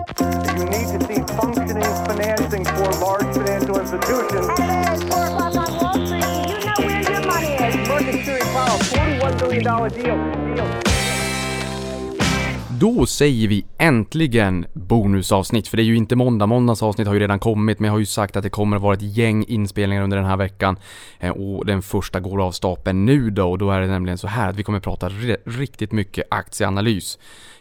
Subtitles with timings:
[0.00, 4.48] You need to see functioning financing for large financial institutions.
[4.58, 6.24] Hey, it's 4 o'clock on Wall Street.
[6.24, 7.88] Do you know where your money is?
[7.88, 10.56] Market Series Powell, $41 billion deal.
[10.56, 10.90] deal.
[12.80, 16.46] Då säger vi äntligen bonusavsnitt, för det är ju inte måndag.
[16.46, 18.82] Måndags avsnitt har ju redan kommit, men jag har ju sagt att det kommer att
[18.82, 20.78] vara ett gäng inspelningar under den här veckan.
[21.18, 24.26] Eh, och den första går av stapeln nu då, och då är det nämligen så
[24.26, 25.08] här att vi kommer att prata
[25.44, 27.18] riktigt mycket aktieanalys.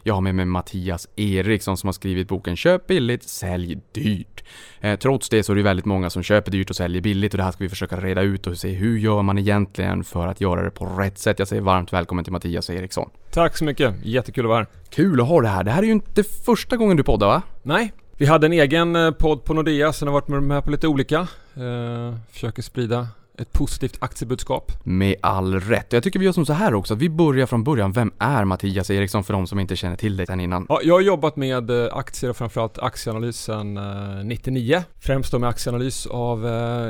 [0.10, 4.44] Jag har med mig Mattias Eriksson som har skrivit boken Köp billigt, sälj dyrt.
[4.82, 7.38] Eh, trots det så är det väldigt många som köper dyrt och säljer billigt och
[7.38, 10.42] det här ska vi försöka reda ut och se hur gör man egentligen för att
[10.42, 11.40] göra det på rätt sätt.
[11.40, 13.10] Jag säger varmt välkommen till Mattias Eriksson.
[13.32, 14.68] Tack så mycket, jättekul att vara här.
[14.90, 15.64] Kul att ha det här.
[15.64, 17.42] Det här är ju inte första gången du poddar va?
[17.64, 20.88] Nej, vi hade en egen eh, podd på Nordea, sen har varit med på lite
[20.88, 21.20] olika.
[21.56, 23.08] Eh, försöker sprida
[23.40, 24.72] ett positivt aktiebudskap.
[24.84, 25.94] Med all rätt.
[25.94, 27.92] Jag tycker vi gör som så här också, att vi börjar från början.
[27.92, 30.66] Vem är Mattias Eriksson för de som inte känner till dig sen innan?
[30.70, 33.80] Ja, jag har jobbat med eh, aktier och framförallt aktieanalys sedan
[34.28, 34.84] 99.
[35.00, 36.46] Främst då med aktieanalys av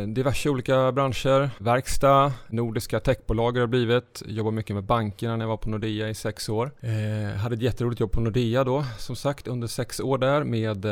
[0.07, 1.49] diverse olika branscher.
[1.57, 4.23] Verkstad, nordiska techbolag har det blivit.
[4.25, 6.71] Jobbar mycket med bankerna när jag var på Nordea i sex år.
[6.79, 10.85] Eh, hade ett jätteroligt jobb på Nordea då, som sagt, under sex år där med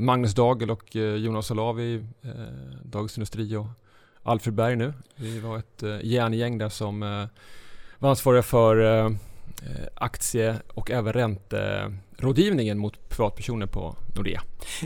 [0.00, 2.30] Magnus Dagel och Jonas Olavi, eh,
[2.82, 3.66] Dagens Industri och
[4.26, 4.92] Alfred Berg nu.
[5.16, 7.26] Vi var ett eh, järngäng där som eh,
[7.98, 9.10] var ansvariga för eh,
[9.94, 14.42] aktie och även ränterådgivningen mot privatpersoner på Nordea.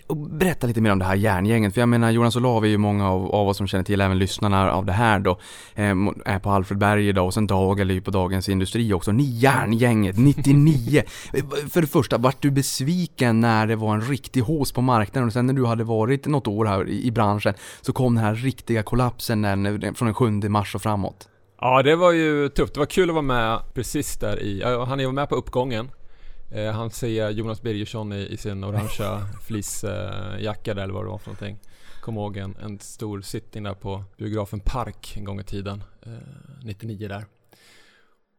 [0.06, 2.78] Och berätta lite mer om det här järngänget, för jag menar Jonas Olav är ju
[2.78, 5.30] många av, av oss som känner till, även lyssnarna av det här då,
[5.74, 9.12] eh, är på Alfred Berg idag och sen Dagel är ju på Dagens Industri också.
[9.12, 11.02] Ni järngänget, 99!
[11.70, 15.32] för det första, vart du besviken när det var en riktig hås på marknaden och
[15.32, 18.82] sen när du hade varit något år här i, branschen så kom den här riktiga
[18.82, 21.29] kollapsen när, från den 7 mars och framåt?
[21.60, 22.74] Ja, det var ju tufft.
[22.74, 25.90] Det var kul att vara med precis där i, han är med på uppgången.
[26.50, 31.18] Eh, han ser Jonas Birgersson i, i sin orangea fleecejacka där eller vad det var
[31.18, 31.58] för någonting.
[32.00, 35.82] Kom ihåg en, en stor sittning där på biografen Park en gång i tiden.
[36.02, 36.12] Eh,
[36.62, 37.24] 99 där.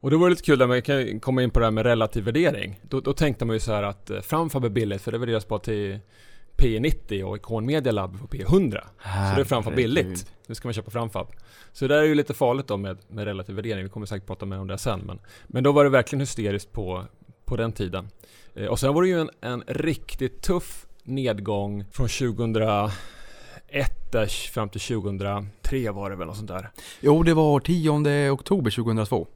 [0.01, 2.23] Och det var lite kul där man kan komma in på det här med relativ
[2.23, 2.79] värdering.
[2.81, 5.47] Då, då tänkte man ju så här att eh, Framfab är billigt för det värderas
[5.47, 5.99] bara till
[6.61, 8.81] P90 och Icon Media Lab på P100.
[9.03, 10.31] Så det är Framfab billigt.
[10.47, 11.27] Nu ska man köpa Framfab.
[11.71, 13.83] Så det där är ju lite farligt då med, med relativ värdering.
[13.83, 14.99] Vi kommer säkert prata mer om det sen.
[14.99, 17.05] Men, men då var det verkligen hysteriskt på,
[17.45, 18.09] på den tiden.
[18.55, 22.91] Eh, och sen var det ju en, en riktigt tuff nedgång från 2001
[24.53, 26.69] fram till 2003 var det väl något sånt där.
[26.99, 29.27] Jo, det var 10 oktober 2002.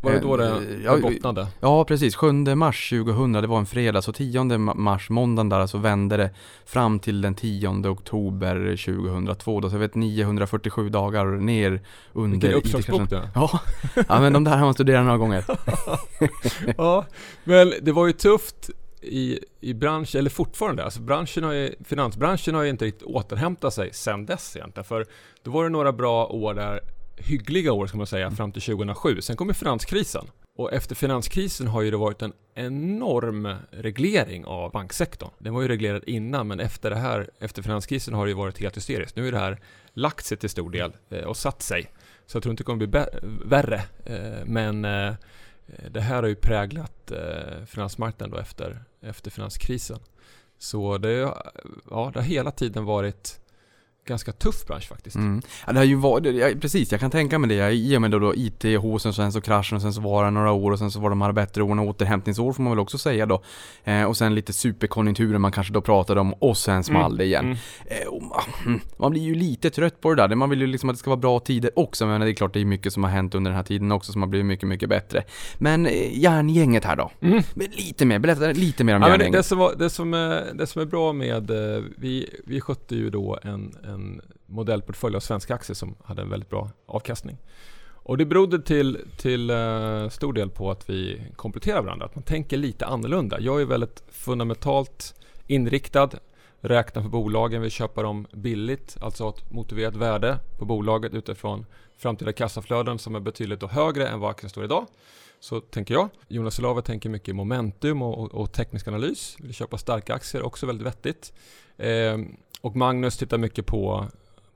[0.00, 0.48] Var det då det,
[0.84, 1.46] eh, det bottnade?
[1.60, 2.16] Ja, precis.
[2.16, 4.02] 7 mars 2000, det var en fredag.
[4.02, 6.30] Så 10 mars, måndagen där, så vände det
[6.66, 9.60] fram till den 10 oktober 2002.
[9.60, 11.80] Då, så jag vet 947 dagar ner
[12.12, 13.60] under Vilken uppslagsbok du Ja.
[14.08, 15.44] ja, men de där har man studerat några gånger.
[16.76, 17.06] ja,
[17.44, 18.70] men det var ju tufft
[19.02, 23.74] i, i branschen, eller fortfarande, alltså branschen har ju, finansbranschen har ju inte riktigt återhämtat
[23.74, 24.84] sig sen dess egentligen.
[24.84, 25.06] För
[25.42, 26.80] då var det några bra år där
[27.16, 29.20] hyggliga år ska man säga fram till 2007.
[29.20, 30.26] Sen kommer finanskrisen.
[30.56, 35.30] Och efter finanskrisen har ju det varit en enorm reglering av banksektorn.
[35.38, 38.58] Den var ju reglerad innan men efter det här, efter finanskrisen har det ju varit
[38.58, 39.16] helt hysteriskt.
[39.16, 39.60] Nu är det här
[39.92, 41.90] lagt sig till stor del eh, och satt sig.
[42.26, 43.04] Så jag tror inte det kommer bli
[43.44, 43.82] värre.
[44.04, 45.14] Eh, men eh,
[45.90, 47.12] det här har ju präglat
[47.66, 49.98] finansmarknaden då efter, efter finanskrisen.
[50.58, 51.12] Så det,
[51.90, 53.40] ja, det har hela tiden varit
[54.06, 55.16] ganska tuff bransch faktiskt.
[55.16, 55.42] Mm.
[55.66, 57.72] Ja, det har ju varit, ja, precis, jag kan tänka mig det.
[57.72, 60.52] I och med då, då IT-håsen, sen så kraschen och sen så var det några
[60.52, 63.26] år och sen så var de här bättre åren återhämtningsår får man väl också säga
[63.26, 63.42] då.
[63.84, 67.18] Eh, och sen lite superkonjunkturer man kanske då pratade om och sen small mm.
[67.18, 67.44] det igen.
[67.44, 67.56] Mm.
[67.86, 68.22] Eh, och,
[68.66, 70.34] mm, man blir ju lite trött på det där.
[70.34, 72.54] Man vill ju liksom att det ska vara bra tider också, men det är klart
[72.54, 74.68] det är mycket som har hänt under den här tiden också som har blivit mycket,
[74.68, 75.24] mycket bättre.
[75.58, 77.10] Men eh, järngänget här då?
[77.20, 77.42] Mm.
[77.54, 79.32] Lite mer, berätta lite mer om ja, järngänget.
[79.32, 82.60] Det, det, som var, det, som är, det som är bra med, eh, vi, vi
[82.60, 86.70] skötte ju då en, en en modellportfölj av svenska aktier som hade en väldigt bra
[86.86, 87.38] avkastning.
[88.06, 92.24] Och det berodde till, till uh, stor del på att vi kompletterar varandra, att man
[92.24, 93.40] tänker lite annorlunda.
[93.40, 95.14] Jag är väldigt fundamentalt
[95.46, 96.10] inriktad,
[96.60, 101.66] räknar för bolagen, vill köpa dem billigt, alltså ha ett motiverat värde på bolaget utifrån
[101.96, 104.86] framtida kassaflöden som är betydligt högre än vad aktien står idag.
[105.40, 106.08] Så tänker jag.
[106.28, 109.36] Jonas Olave tänker mycket momentum och, och, och teknisk analys.
[109.40, 111.32] Vill köpa starka aktier, också väldigt vettigt.
[111.76, 112.18] Eh,
[112.66, 114.06] och Magnus tittar mycket på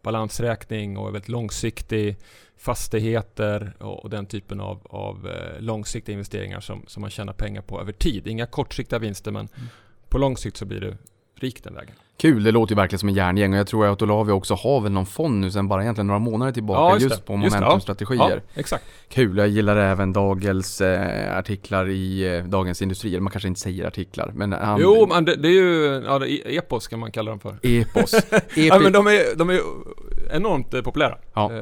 [0.02, 2.16] balansräkning och är väldigt långsiktig,
[2.56, 7.80] fastigheter och, den typen av, av eh, långsiktiga investeringar som, som man tjänar pengar på
[7.80, 8.26] över tid.
[8.26, 9.68] Inga kortsiktiga vinster men mm.
[10.08, 10.96] på lång sikt så blir det
[11.34, 11.94] rik den vägen.
[12.20, 14.81] Kul, det låter ju verkligen som en järngäng och jag tror att Olavia också har
[14.81, 17.61] väl någon fond nu sen bara egentligen några månader tillbaka just, på Just det, ja.
[17.61, 18.43] momentumstrategier.
[18.55, 18.84] Ja, exakt.
[19.08, 23.61] Kul, jag gillar även Dagels eh, artiklar i eh, Dagens Industri, eller man kanske inte
[23.61, 24.81] säger artiklar, men han...
[24.81, 27.56] Jo, men det, det är ju, ja, epos kan man kalla dem för.
[27.62, 28.14] Epos.
[28.14, 28.66] Epi...
[28.69, 29.61] Ja, men de är, de är
[30.31, 31.19] enormt eh, populära.
[31.34, 31.52] Ja.
[31.52, 31.58] Eh,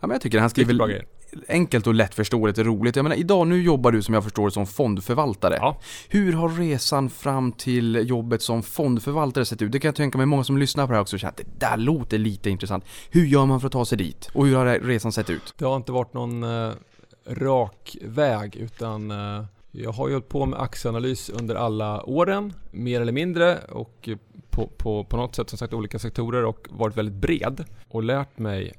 [0.00, 1.04] Ja, men jag tycker han skriver.
[1.48, 2.96] Enkelt och lättförståeligt och roligt.
[2.96, 5.56] Jag menar, idag, nu jobbar du som jag förstår som fondförvaltare.
[5.60, 5.80] Ja.
[6.08, 9.72] Hur har resan fram till jobbet som fondförvaltare sett ut?
[9.72, 11.66] Det kan jag tänka mig många som lyssnar på det här också känner att det
[11.66, 12.84] där låter lite intressant.
[13.10, 14.30] Hur gör man för att ta sig dit?
[14.32, 15.54] Och hur har resan sett ut?
[15.58, 16.72] Det har inte varit någon eh,
[17.26, 23.00] rak väg utan eh, jag har ju hållit på med aktieanalys under alla åren, mer
[23.00, 24.16] eller mindre och eh,
[24.50, 28.38] på, på, på något sätt som sagt olika sektorer och varit väldigt bred och lärt
[28.38, 28.72] mig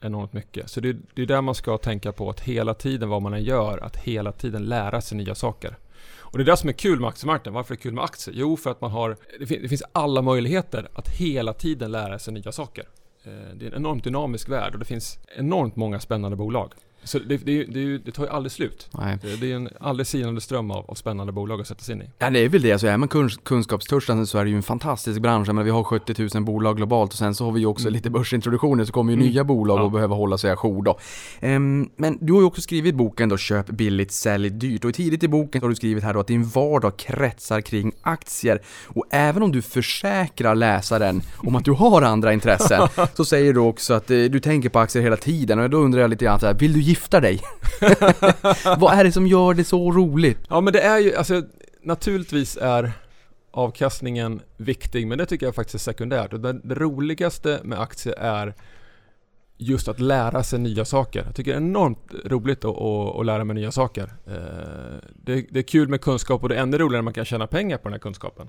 [0.00, 0.70] enormt mycket.
[0.70, 3.44] Så det, det är där man ska tänka på att hela tiden vad man än
[3.44, 5.76] gör, att hela tiden lära sig nya saker.
[6.18, 7.54] Och det är det som är kul med aktiemarknaden.
[7.54, 8.34] Varför är det kul med aktier?
[8.38, 12.18] Jo, för att man har, det, fin- det finns alla möjligheter att hela tiden lära
[12.18, 12.84] sig nya saker.
[13.24, 16.72] Eh, det är en enormt dynamisk värld och det finns enormt många spännande bolag.
[17.04, 18.88] Så det, det, det, det tar ju aldrig slut.
[18.98, 19.18] Nej.
[19.40, 22.10] Det, är en aldrig sinande ström av, av spännande bolag att sätta sig in i.
[22.18, 22.72] Ja, det är väl det.
[22.72, 25.48] Alltså, är man kunsk- kunskapstörstig så är det ju en fantastisk bransch.
[25.52, 27.92] Men vi har 70 000 bolag globalt och sen så har vi ju också Mm.
[27.94, 29.26] lite börsintroduktioner så kommer ju Mm.
[29.28, 29.82] nya bolag Ja.
[29.82, 30.98] och behöver hålla sig ajour då.
[31.40, 35.22] Ehm, men du har ju också skrivit boken då Köp billigt, sälj dyrt och tidigt
[35.22, 38.60] i boken har du skrivit här då att din vardag kretsar kring aktier.
[38.86, 43.60] Och även om du försäkrar läsaren om att du har andra intressen så säger du
[43.60, 46.40] också att eh, du tänker på aktier hela tiden och då undrar jag lite grann
[46.40, 47.40] så här, vill du gifta dig?
[48.78, 50.38] Vad är det som gör det så roligt?
[50.48, 51.42] Ja men det är ju, alltså
[51.82, 52.92] naturligtvis är
[53.50, 56.32] avkastningen viktig men det tycker jag faktiskt är sekundärt.
[56.32, 58.54] Och det, det roligaste med aktier är
[59.60, 61.22] just att lära sig nya saker.
[61.26, 64.12] Jag tycker det är enormt roligt att, att, att lära mig nya saker.
[64.26, 67.24] Eh, det, det är kul med kunskap och det är ännu roligare när man kan
[67.24, 68.48] tjäna pengar på den här kunskapen.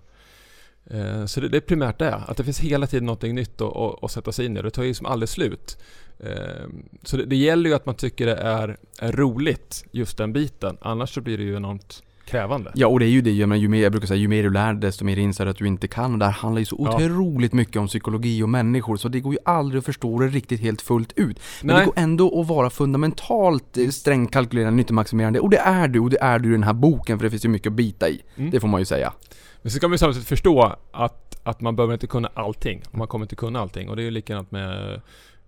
[0.85, 3.75] Eh, så det, det är primärt det, att det finns hela tiden något nytt att,
[3.75, 4.61] att, att sätta sig in i.
[4.61, 5.77] Det tar ju som aldrig slut.
[6.23, 6.67] Eh,
[7.03, 10.77] Så det, det gäller ju att man tycker det är, är roligt, just den biten.
[10.81, 12.71] Annars så blir det ju enormt krävande.
[12.75, 14.43] Ja, och det är ju det, jag, menar, ju mer, jag brukar säga, ju mer
[14.43, 16.13] du lär dig desto mer inser du att du inte kan.
[16.13, 16.95] Och det här handlar ju så Ja.
[16.95, 20.59] otroligt mycket om psykologi och människor, så det går ju aldrig att förstå det riktigt
[20.61, 21.39] helt fullt ut.
[21.61, 21.79] Men Nej.
[21.79, 26.09] det går ändå att vara fundamentalt eh, strängt kalkylerande, nyttomaximerande, och det är du, och
[26.09, 28.21] det är du i den här boken, för det finns ju mycket att bita i.
[28.35, 28.51] Mm.
[28.51, 29.13] Det får man ju säga.
[29.61, 32.81] Men så ska man ju samtidigt förstå att, att man behöver inte kunna allting.
[32.91, 33.89] Man kommer inte kunna allting.
[33.89, 35.01] Och det är ju likadant med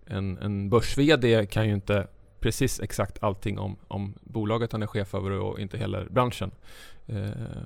[0.07, 2.07] en, en börs-VD kan ju inte
[2.39, 6.51] precis exakt allting om, om bolaget han är chef över och inte heller branschen.
[7.07, 7.15] Eh,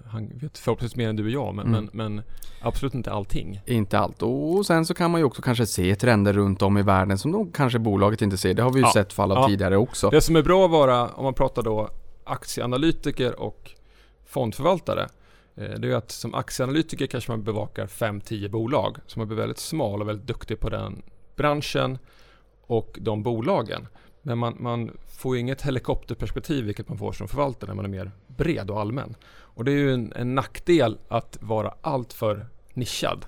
[0.06, 1.90] han vet förhoppningsvis mer än du och jag, men, Mm.
[1.94, 2.24] men, men
[2.62, 3.62] absolut inte allting.
[3.66, 4.22] Inte allt.
[4.24, 7.32] Och sen så kan man ju också kanske se trender runt om i världen som
[7.32, 8.54] då kanske bolaget inte ser.
[8.54, 8.92] Det har vi ju Ja.
[8.94, 9.48] sett fall av Ja.
[9.48, 10.10] tidigare också.
[10.10, 11.90] Det som är bra att vara, om man pratar då
[12.24, 13.72] aktieanalytiker och
[14.26, 15.08] fondförvaltare,
[15.56, 18.98] eh, det är att som aktieanalytiker kanske man bevakar 5-10 bolag.
[19.08, 21.02] Så man blir väldigt smal och väldigt duktig på den
[21.36, 21.98] branschen
[22.68, 23.88] och de bolagen.
[24.22, 27.90] Men man, man får ju inget helikopterperspektiv vilket man får som förvaltare när man är
[27.90, 29.16] mer bred och allmän.
[29.30, 33.26] Och det är ju en, en nackdel att vara alltför nischad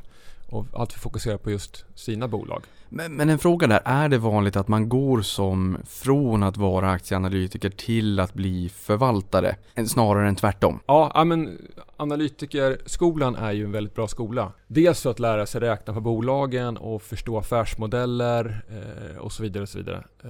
[0.50, 2.64] och alltför fokuserad på just sina bolag.
[2.90, 6.92] Men, men en fråga där, är det vanligt att man går som från att vara
[6.92, 9.56] aktieanalytiker till att bli förvaltare?
[9.88, 10.80] Snarare än tvärtom?
[10.86, 11.58] Ja, ja, men
[11.98, 14.52] analytikerskolan är ju en väldigt bra skola.
[14.68, 19.64] Dels för att lära sig räkna på bolagen och förstå affärsmodeller eh, och så vidare.
[19.64, 20.04] Och så vidare.
[20.24, 20.30] Eh,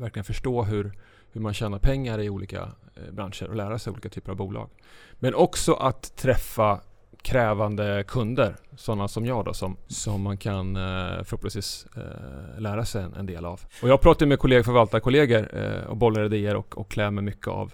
[0.00, 0.92] verkligen förstå hur,
[1.32, 4.68] hur man tjänar pengar i olika eh, branscher och lära sig olika typer av bolag.
[5.18, 6.80] Men också att träffa
[7.22, 13.02] krävande kunder, sådana som jag då, som, som man kan eh, förhoppningsvis eh, lära sig
[13.02, 13.60] en, en del av.
[13.82, 17.48] Och jag pratar med kollegor, förvaltarkollegor eh, och bollar idéer och, och klär mig mycket
[17.48, 17.72] av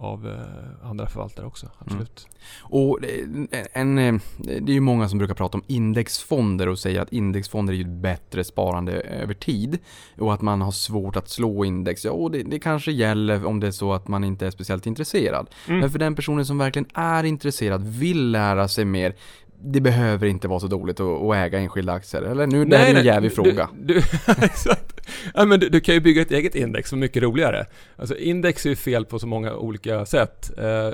[0.00, 2.28] av eh, andra förvaltare också, absolut.
[2.62, 7.02] Och eh, en, eh, det är ju många som brukar prata om indexfonder och säga
[7.02, 9.78] att indexfonder är ju ett bättre sparande över tid
[10.18, 12.04] och att man har svårt att slå index.
[12.04, 14.86] Ja, och det, det kanske gäller om det är så att man inte är speciellt
[14.86, 15.50] intresserad.
[15.68, 15.80] Mm.
[15.80, 19.14] Men för den personen som verkligen är intresserad, vill lära sig mer,
[19.62, 22.22] det behöver inte vara så dåligt att, att äga enskilda aktier.
[22.22, 23.68] Eller nu, det här är en jävig fråga.
[23.78, 24.02] Du, du,
[24.42, 25.00] exakt.
[25.34, 27.66] Ja, men du, du kan ju bygga ett eget index som är mycket roligare.
[27.96, 30.58] Alltså index är ju fel på så många olika sätt.
[30.58, 30.90] Eh,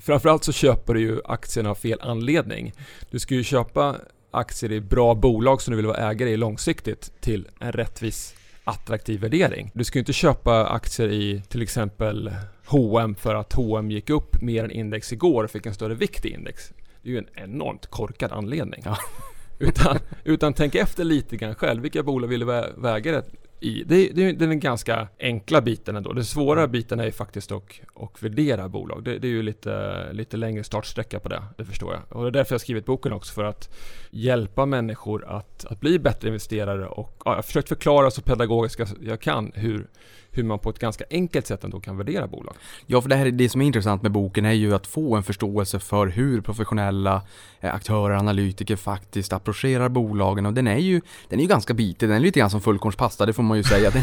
[0.00, 2.72] framförallt så köper du ju aktierna av fel anledning.
[3.10, 3.96] Du ska ju köpa
[4.30, 9.20] aktier i bra bolag som du vill vara ägare i långsiktigt till en rättvis attraktiv
[9.20, 9.70] värdering.
[9.74, 12.30] Du ska ju inte köpa aktier i till exempel
[12.66, 16.24] H&M för att H&M gick upp mer än index igår och fick en större vikt
[16.24, 16.72] i index.
[17.06, 18.82] Det är ju en enormt korkad anledning.
[18.84, 18.98] Ja.
[19.58, 21.82] Utan, utan tänk efter lite grann själv.
[21.82, 23.24] Vilka bolag vill du vä- väga det
[23.60, 23.84] i.
[23.86, 26.12] Det, det, det är den ganska enkla biten ändå.
[26.12, 29.04] Den svåra biten är ju faktiskt att och värdera bolag.
[29.04, 32.16] Det, det är ju lite, lite längre startsträcka på det, det förstår jag.
[32.16, 33.74] Och det är därför jag har skrivit boken också, för att
[34.16, 38.80] hjälpa människor att, att bli bättre investerare och ja, jag har försökt förklara så pedagogiskt
[39.00, 39.86] jag kan hur,
[40.30, 42.54] hur man på ett ganska enkelt sätt ändå kan värdera bolag.
[42.86, 45.22] Ja, för det, här, det som är intressant med boken är ju att få en
[45.22, 47.22] förståelse för hur professionella
[47.60, 52.08] eh, aktörer, analytiker faktiskt approcherar bolagen och den är ju, den är ju ganska bitig,
[52.08, 53.90] den är lite grann som fullkornspasta, det får man ju säga.
[53.90, 54.02] Den,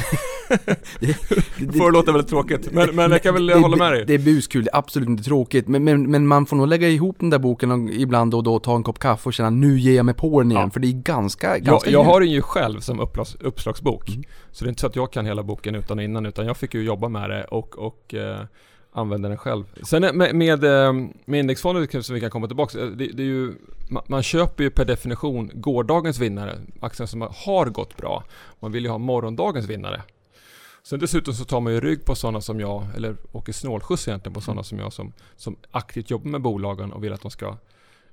[1.00, 1.18] det,
[1.58, 4.06] det, får låta väldigt tråkigt, men, men jag kan väl det, hålla med dig.
[4.08, 6.90] Det är buskul, det är absolut inte tråkigt, men, men, men man får nog lägga
[6.90, 9.80] ihop den där boken och ibland och då ta en kopp kaffe och känna nu
[9.80, 10.70] ger jag mig på den igen, ja.
[10.70, 14.24] för det är ganska, ganska Jag, jag har den ju själv som uppslags, uppslagsbok, mm.
[14.52, 16.58] så det är inte så att jag kan hela boken utan och innan, utan jag
[16.58, 18.40] fick ju jobba med det och, och eh,
[18.94, 19.64] använda den själv.
[19.84, 20.94] Sen med, med, eh,
[21.26, 23.54] med indexfonder som vi kan komma tillbaka det, det är ju,
[23.90, 28.24] man, man, köper ju per definition gårdagens vinnare, aktier som har gått bra.
[28.60, 30.02] Man vill ju ha morgondagens vinnare.
[30.84, 34.34] Sen dessutom så tar man ju rygg på sådana som jag, eller åker snålskjuts egentligen
[34.34, 37.58] på sådana som jag som, som aktivt jobbar med bolagen och vill att de ska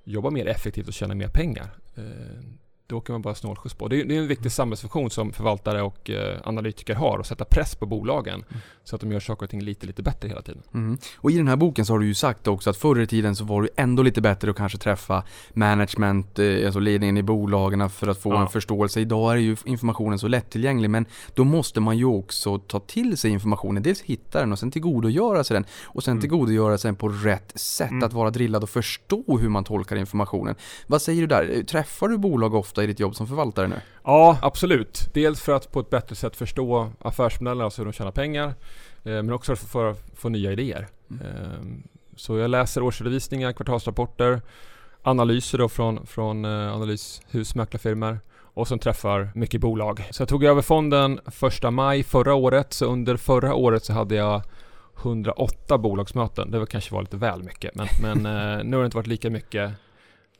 [0.04, 1.70] jobba mer effektivt och tjäna mer pengar.
[1.94, 2.44] Eh,
[2.90, 3.88] Eh, då åker man bara snålskjuts på.
[3.88, 7.44] Det är, det är en viktig samhällsfunktion som förvaltare och eh, analytiker har, att sätta
[7.44, 8.60] press på bolagen mm.
[8.84, 10.62] så att de gör saker och ting lite, lite bättre hela tiden.
[10.74, 10.98] Mm.
[11.16, 13.36] Och i den här boken så har du ju sagt också att förr i tiden
[13.36, 17.90] så var det ändå lite bättre att kanske träffa management, eh, alltså ledningen i bolagen
[17.90, 18.40] för att få ja.
[18.40, 19.00] en förståelse.
[19.00, 23.30] Idag är ju informationen så lättillgänglig men då måste man ju också ta till sig
[23.30, 26.20] informationen, dels hitta den och sen tillgodogöra sig den och sen mm.
[26.20, 28.02] tillgodogöra sig den på rätt sätt, mm.
[28.02, 30.54] att vara drillad och förstå hur man tolkar informationen.
[30.86, 31.62] Vad säger du där?
[31.62, 33.80] Träffar du bolag ofta ofta i ditt jobb som förvaltare nu?
[34.04, 35.08] Ja, absolut.
[35.14, 38.54] Dels för att på ett bättre sätt förstå affärsmodellerna, alltså hur de tjänar pengar.
[39.04, 40.88] Eh, men också för att få nya idéer.
[41.10, 41.26] Mm.
[41.26, 41.82] Ehm,
[42.16, 44.42] så jag läser årsredovisningar, kvartalsrapporter,
[45.02, 48.20] analyser då från, från eh, analyshus, mäklarfirmor
[48.54, 50.08] och sen träffar mycket bolag.
[50.10, 54.14] Så jag tog över fonden första maj förra året, så under förra året så hade
[54.14, 54.42] jag
[55.02, 56.50] 108 bolagsmöten.
[56.50, 59.06] Det var kanske var lite väl mycket, men, men eh, nu har det inte varit
[59.06, 59.72] lika mycket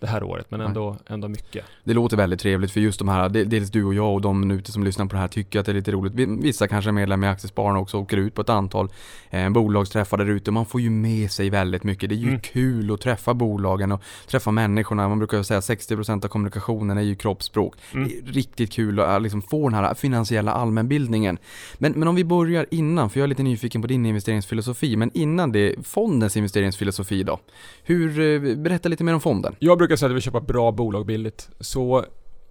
[0.01, 1.65] det här året, men ändå, ändå mycket.
[1.85, 4.73] Det låter väldigt trevligt för just de här, dels du och jag och de ute
[4.73, 6.13] som lyssnar på det här tycker att det är lite roligt.
[6.45, 8.89] Vissa kanske är medlemmar i Aktiespararna också och åker ut på ett antal
[9.31, 10.51] eh, bolagsträffar där ute.
[10.51, 12.09] Man får ju med sig väldigt mycket.
[12.09, 12.41] Det är ju mm.
[12.41, 15.09] kul att träffa bolagen och träffa människorna.
[15.09, 17.75] Man brukar säga att 60% av kommunikationen är ju kroppsspråk.
[17.95, 18.09] Mm.
[18.09, 21.39] Det är riktigt kul att liksom få den här finansiella allmänbildningen.
[21.79, 25.11] Men, men om vi börjar innan, för jag är lite nyfiken på din investeringsfilosofi, men
[25.15, 27.41] innan det, fondens investeringsfilosofi då.
[27.83, 29.55] Hur, eh, berätta lite mer om fonden.
[29.59, 31.51] Jag brukar brukar säga att vi köper bra bolag billigt.
[31.61, 32.05] Så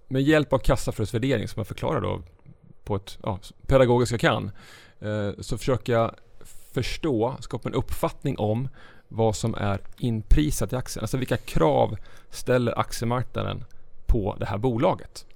[0.08, 2.22] med hjälp av kassaflödesvärdering som jag förklarar då
[2.84, 4.50] på ett ja, pedagogiskt jag kan.
[5.00, 6.14] Eh, så försöker jag
[6.74, 8.68] förstå, skapa en uppfattning om
[9.08, 11.02] vad som är inprisat i aktien.
[11.02, 11.96] Alltså vilka krav
[12.30, 13.64] ställer aktiemarknaden
[14.06, 15.26] på det här bolaget?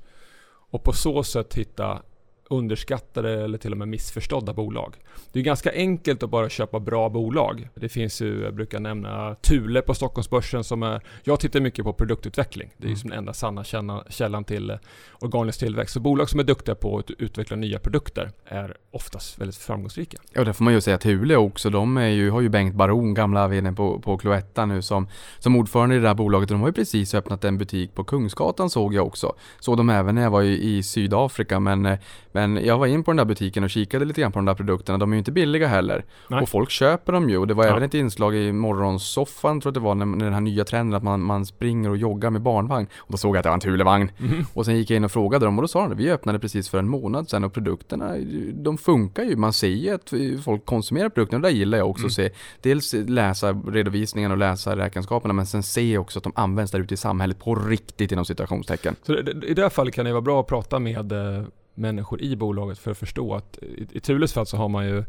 [0.71, 2.03] Och på så sätt hitta
[2.51, 4.97] underskattade eller till och med missförstådda bolag.
[5.33, 7.69] Det är ganska enkelt att bara köpa bra bolag.
[7.75, 11.93] Det finns ju, jag brukar nämna Thule på Stockholmsbörsen som är, jag tittar mycket på
[11.93, 12.71] produktutveckling.
[12.77, 12.99] Det är ju mm.
[12.99, 13.65] som den enda sanna
[14.09, 14.77] källan till eh,
[15.21, 15.95] organisk tillväxt.
[15.95, 20.19] Så bolag som är duktiga på att utveckla nya produkter är oftast väldigt framgångsrika.
[20.33, 22.75] Ja, det får man ju säga att Thule också, de är ju, har ju Bengt
[22.75, 25.09] Baron, gamla vd på, på Cloetta nu som,
[25.39, 26.49] som ordförande i det här bolaget.
[26.49, 29.35] De har ju precis öppnat en butik på Kungsgatan såg jag också.
[29.61, 31.99] Såg de även när jag var i, i Sydafrika men, eh,
[32.35, 34.55] men jag var in på den där butiken och kikade lite grann på de där
[34.55, 34.99] produkterna.
[34.99, 36.05] De är ju inte billiga heller.
[36.29, 36.43] Nej.
[36.43, 37.39] Och folk köper dem ju.
[37.39, 37.71] Och det var ja.
[37.71, 40.97] även ett inslag i morgonsoffan tror jag det var, när, när den här nya trenden
[40.97, 42.87] att man, man springer och joggar med barnvagn.
[42.97, 44.11] Och då såg jag att det var en Thulevagn.
[44.21, 44.45] Mm.
[44.55, 45.95] Och sen gick jag in och frågade dem och då sa de det.
[45.95, 48.17] Vi öppnade precis för en månad sedan och produkterna,
[48.53, 49.37] de funkar ju.
[49.37, 50.13] Man ser ju att
[50.45, 52.07] folk konsumerar produkterna och det gillar jag också mm.
[52.07, 52.31] att se.
[52.61, 56.95] Dels läsa redovisningen och läsa räkenskaperna men sen se också att de används där ute
[56.95, 58.97] i samhället på riktigt inom situationstecken.
[59.03, 62.37] Så i det här fallet kan det vara bra att prata med eh, människor i
[62.37, 65.05] bolaget för att förstå att i, i Thules fall så har man ju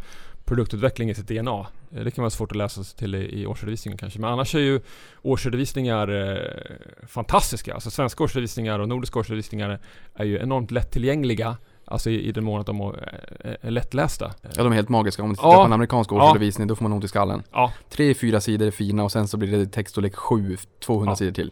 [0.45, 1.67] produktutveckling i sitt DNA.
[1.91, 4.19] Eh, det kan vara svårt att läsa sig till i, i årsredovisningen kanske.
[4.19, 4.81] Men annars är ju
[5.21, 7.73] årsredovisningar eh, fantastiska.
[7.73, 9.79] Alltså svenska årsredovisningar och nordiska årsredovisningar
[10.15, 11.57] är ju enormt lättillgängliga.
[11.87, 14.33] Alltså i, i den mån att de är, är lättlästa.
[14.41, 15.23] Ja, de är helt magiska.
[15.23, 15.55] Om du tittar ja.
[15.55, 16.69] på en amerikansk årsredovisning, ja.
[16.69, 17.43] då får man ont i skallen.
[17.51, 17.73] Ja.
[17.89, 21.15] Tre, fyra sidor är fina och sen så blir det textstorlek 7, 200 ja.
[21.15, 21.51] sidor till.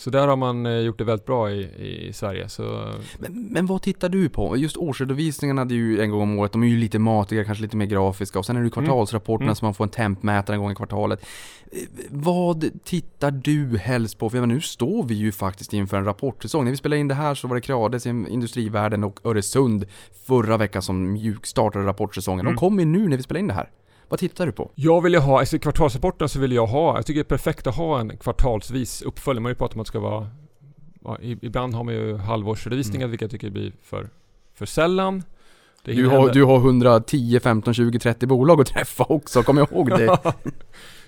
[0.00, 1.60] Så där har man eh, gjort det väldigt bra i,
[2.08, 2.48] i Sverige.
[2.48, 2.92] Så...
[3.18, 4.56] Men, men vad tittar du på?
[4.56, 6.52] Just årsredovisningarna, det är ju en gång om året.
[6.52, 8.38] De är ju lite matigare, kanske lite mer grafiska.
[8.38, 9.54] Och sen är det kvartalsrapporterna mm.
[9.54, 11.26] som man får en tempmätare en gång i kvartalet.
[11.72, 11.78] Eh,
[12.10, 14.30] vad tittar du helst på?
[14.30, 16.64] För nu står vi ju faktiskt inför en rapportsäsong.
[16.64, 19.86] När vi spelade in det här så var det Creades Industrivärden och Öresund
[20.26, 22.40] förra veckan som mjukstartade rapportsäsongen.
[22.40, 22.54] Mm.
[22.54, 23.70] De kommer ju nu när vi spelar in det här.
[24.10, 24.70] Vad tittar du på?
[24.74, 27.36] Jag vill ju ha, alltså i kvartalsrapporten så vill jag ha, jag tycker det är
[27.36, 29.42] perfekt att ha en kvartalsvis uppföljning.
[29.42, 30.30] Man har ju pratat om att det ska vara,
[31.04, 33.10] ja, ibland har man ju halvårsredovisningar mm.
[33.10, 34.08] vilket jag tycker blir för,
[34.54, 35.22] för sällan.
[35.84, 36.32] Det Du har, hända.
[36.32, 40.18] du har 110, 15, 20, 30 bolag att träffa också, kom ihåg det.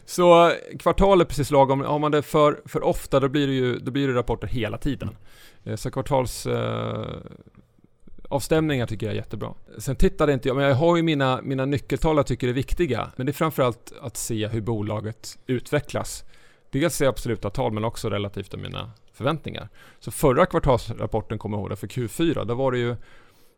[0.05, 1.81] Så eh, kvartal är precis lagom.
[1.81, 4.79] Har man det för, för ofta då blir det ju då blir det rapporter hela
[4.79, 5.17] tiden.
[5.65, 7.07] Eh, Så kvartals eh,
[8.33, 9.55] avstämningar tycker jag är jättebra.
[9.79, 13.13] Sen tittade inte jag, men jag har ju mina, mina nyckeltal jag tycker är viktiga.
[13.17, 16.25] Men det är framförallt att se hur bolaget utvecklas.
[16.71, 19.69] Dels i absoluta tal men också relativt till mina förväntningar.
[20.01, 22.45] Så förra kvartalsrapporten kommer jag ihåg för Q4.
[22.45, 22.97] Då var det ju,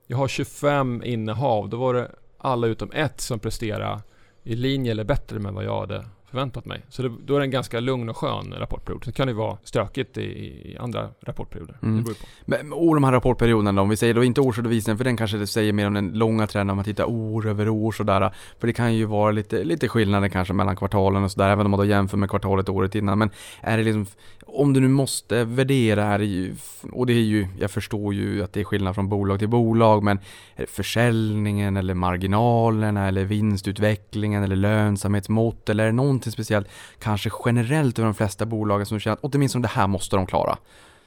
[0.06, 1.68] jag har 25 innehav.
[1.68, 4.00] Då var det alla utom ett som presterade
[4.42, 6.04] i linje eller bättre med vad jag hade
[6.34, 6.80] förväntat mig.
[6.88, 9.04] Så det, då är det en ganska lugn och skön rapportperiod.
[9.04, 11.76] Sen kan det ju vara stökigt i, i andra rapportperioder.
[11.82, 12.04] Mm.
[12.44, 15.36] Men, och de här rapportperioderna då, om vi säger då inte årsredovisningen, för den kanske
[15.36, 18.30] det säger mer om den långa trenden om man tittar år över år sådär.
[18.58, 21.70] För det kan ju vara lite, lite skillnader kanske mellan kvartalen och sådär, även om
[21.70, 23.18] man då jämför med kvartalet året innan.
[23.18, 24.06] Men är det liksom,
[24.46, 26.54] om du nu måste värdera här, är det ju,
[26.92, 30.02] och det är ju, jag förstår ju att det är skillnad från bolag till bolag,
[30.02, 30.18] men
[30.56, 37.30] är det försäljningen eller marginalerna eller vinstutvecklingen eller lönsamhetsmått eller är det någonting speciellt, kanske
[37.44, 40.58] generellt över de flesta bolagen som du känner att åtminstone det här måste de klara?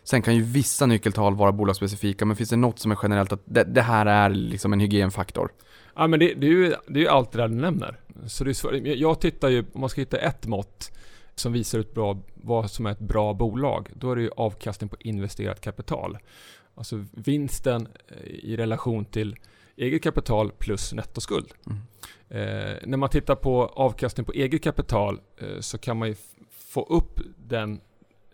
[0.03, 3.41] Sen kan ju vissa nyckeltal vara bolagsspecifika, men finns det något som är generellt att
[3.45, 5.49] det, det här är liksom en hygienfaktor?
[5.95, 7.99] Ja men det, det, är ju, det är ju allt det där du nämner.
[8.27, 8.73] Så det är svårt.
[8.83, 10.91] Jag- tittar ju, om man ska hitta ett mått
[11.35, 14.89] som visar ett bra, vad som är ett bra bolag, då är det ju avkastning
[14.89, 16.17] på investerat kapital.
[16.75, 19.35] Alltså vinsten eh, i relation till
[19.77, 21.51] eget kapital plus nettoskuld.
[21.65, 21.79] Mm.
[22.29, 26.15] Eh, när man tittar på avkastning på eget kapital eh, så kan man ju
[26.49, 27.81] få upp den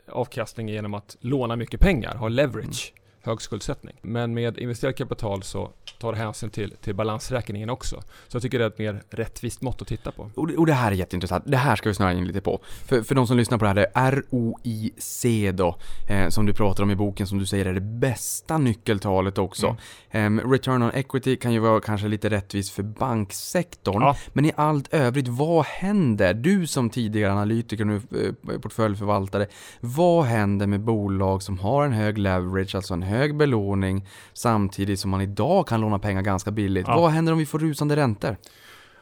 [0.08, 3.96] avkastningen genom att låna mycket pengar, ha leverage, hög skuldsättning.
[4.02, 5.72] Men med investerat kapital så
[6.04, 8.02] tar hänsyn till, till balansräkningen också.
[8.28, 10.32] Så jag tycker det är ett mer rättvist mått att titta på.
[10.36, 11.44] Och det, och det här är jätteintressant.
[11.48, 12.60] Det här ska vi snöa in lite på.
[12.86, 15.76] För, för de som lyssnar på det här, det är ROIC då,
[16.10, 19.78] eh, som du pratar om i boken, som du säger är det bästa nyckeltalet också.
[20.12, 24.02] Ehm, return on equity kan ju vara kanske lite rättvist för banksektorn.
[24.02, 24.16] Ja.
[24.34, 26.34] Men i allt övrigt, vad händer?
[26.34, 29.48] Du som tidigare analytiker nu, eh, portföljförvaltare,
[29.80, 35.12] vad händer med bolag som har en hög leverage, alltså en hög belåning, samtidigt som
[35.12, 36.88] man idag kan låna pengar ganska billigt?
[36.88, 36.96] Ja.
[36.96, 38.38] Vad händer om vi får rusande räntor?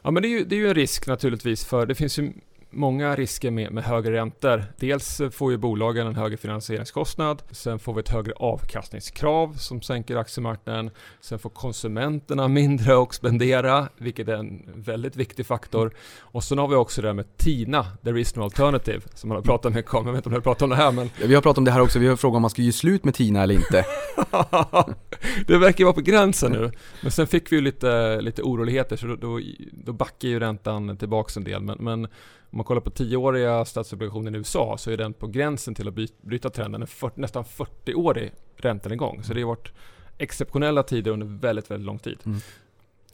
[0.02, 2.32] Ja men det är ju, det är ju en risk naturligtvis för det finns ju
[2.72, 4.64] många risker med, med högre räntor.
[4.76, 7.42] Dels får ju bolagen en högre finansieringskostnad.
[7.50, 10.90] Sen får vi ett högre avkastningskrav som sänker aktiemarknaden.
[11.20, 15.94] Sen får konsumenterna mindre att spendera, vilket är en väldigt viktig faktor.
[16.18, 19.36] Och sen har vi också det här med TINA, there is no alternative, som man
[19.36, 20.06] har pratat mycket om.
[20.06, 21.64] Jag vet inte om du har pratat om det här men Vi har pratat om
[21.64, 23.84] det här också, vi har frågat om man ska ge slut med Tina eller inte.
[25.46, 26.70] det verkar vara på gränsen nu.
[27.02, 29.40] Men sen fick vi ju lite, lite oroligheter så då, då,
[29.72, 31.62] då backar ju räntan tillbaks en del.
[31.62, 35.74] Men, men om man kollar på tioåriga statsobligationer i USA så är den på gränsen
[35.74, 36.82] till att bryta trenden.
[36.82, 39.22] En fyrt- nästan 40-årig räntenedgång.
[39.22, 39.72] Så det har varit
[40.18, 42.18] exceptionella tider under väldigt, väldigt lång tid.
[42.24, 42.38] Mm.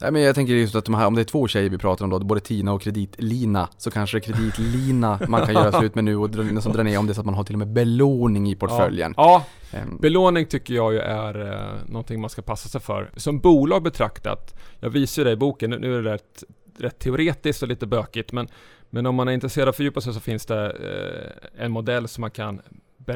[0.01, 2.05] Nej men jag tänker just att de här, om det är två tjejer vi pratar
[2.05, 5.95] om då, både Tina och kreditlina, så kanske det är kreditlina man kan göra slut
[5.95, 7.55] med nu och dra, nästan dra ner om det är så att man har till
[7.55, 9.13] och med belåning i portföljen.
[9.17, 13.11] Ja, Ehm, Belåning tycker jag ju är eh, någonting man ska passa sig för.
[13.15, 16.43] Som bolag betraktat, jag visar det i boken, nu, nu är det rätt,
[16.77, 18.47] rätt teoretiskt och lite bökigt, men,
[18.89, 22.07] men om man är intresserad av att fördjupa sig så finns det eh, en modell
[22.07, 22.61] som man kan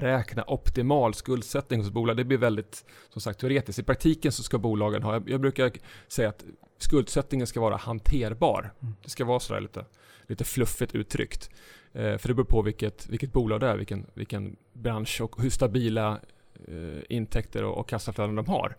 [0.01, 2.17] beräkna optimal skuldsättning hos bolag.
[2.17, 3.79] Det blir väldigt, som sagt, teoretiskt.
[3.79, 5.71] I praktiken så ska bolagen ha, jag, brukar
[6.07, 6.43] säga att
[6.77, 8.73] skuldsättningen ska vara hanterbar.
[9.03, 9.85] Det ska vara sådär lite,
[10.27, 11.49] lite fluffigt uttryckt.
[11.93, 15.49] Eh, för det beror på vilket, vilket bolag det är, vilken, vilken bransch och hur
[15.49, 16.19] stabila
[16.67, 18.75] eh, intäkter och, och kassaflöden de har.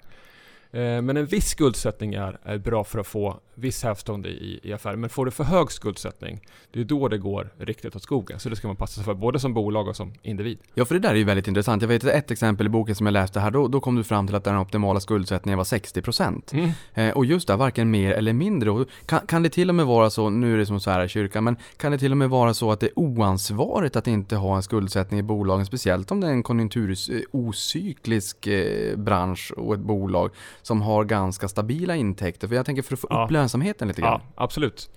[0.74, 4.72] Eh, men en viss skuldsättning är, är bra för att få viss hävstånd i, i
[4.72, 5.00] affären.
[5.00, 6.40] Men får du för hög skuldsättning,
[6.72, 8.40] det är då det går riktigt åt skogen.
[8.40, 10.58] Så det ska man passa sig för, både som bolag och som individ.
[10.74, 11.82] Ja, för det där är ju väldigt intressant.
[11.82, 14.26] Jag vet ett exempel i boken som jag läste här, då, då kom du fram
[14.26, 16.54] till att den optimala skuldsättningen var 60%.
[16.54, 16.70] Mm.
[16.94, 18.70] Eh, och just det, varken mer eller mindre.
[18.70, 21.04] Och kan, kan det till och med vara så, nu är det som så här
[21.04, 24.06] i kyrkan, men kan det till och med vara så att det är oansvarigt att
[24.06, 29.74] inte ha en skuldsättning i bolagen, speciellt om det är en konjunkturocyklisk eh, bransch och
[29.74, 30.30] ett bolag
[30.66, 32.48] som har ganska stabila intäkter?
[32.48, 33.24] För jag tänker för att få Ja.
[33.24, 34.20] upp lönsamheten lite grann.
[34.24, 34.90] Ja, absolut.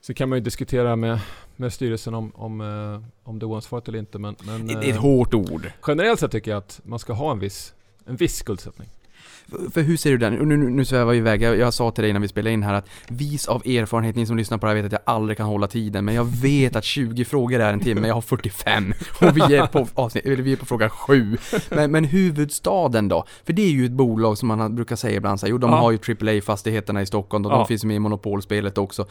[0.00, 1.20] Så kan man ju diskutera med,
[1.56, 4.18] med styrelsen om, om, eh, om det är oansvarigt eller inte.
[4.18, 5.70] Men, men Det är ett eh, hårt ord.
[5.86, 7.74] generellt sett tycker jag att man ska ha en viss,
[8.06, 8.88] en viss skuldsättning.
[9.72, 10.34] För- hur ser du den?
[10.34, 11.42] Nu, nu, nu svävar vi iväg.
[11.42, 14.26] Jag, jag sa till dig innan vi spelade in här att vis av erfarenhet, ni
[14.26, 16.04] som lyssnar på det här vet att jag aldrig kan hålla tiden.
[16.04, 18.94] Men jag vet att 20 frågor är en timme, jag har 45.
[19.20, 21.36] Och vi är på, avsnitt, eller vi är på fråga 7.
[21.70, 23.24] Men, men huvudstaden då?
[23.44, 25.70] För det är ju ett bolag som man brukar säga ibland så här, jo de
[25.70, 25.76] Ja.
[25.76, 27.56] har ju AAA-fastigheterna i Stockholm och Ja.
[27.56, 29.06] de finns med i monopolspelet också.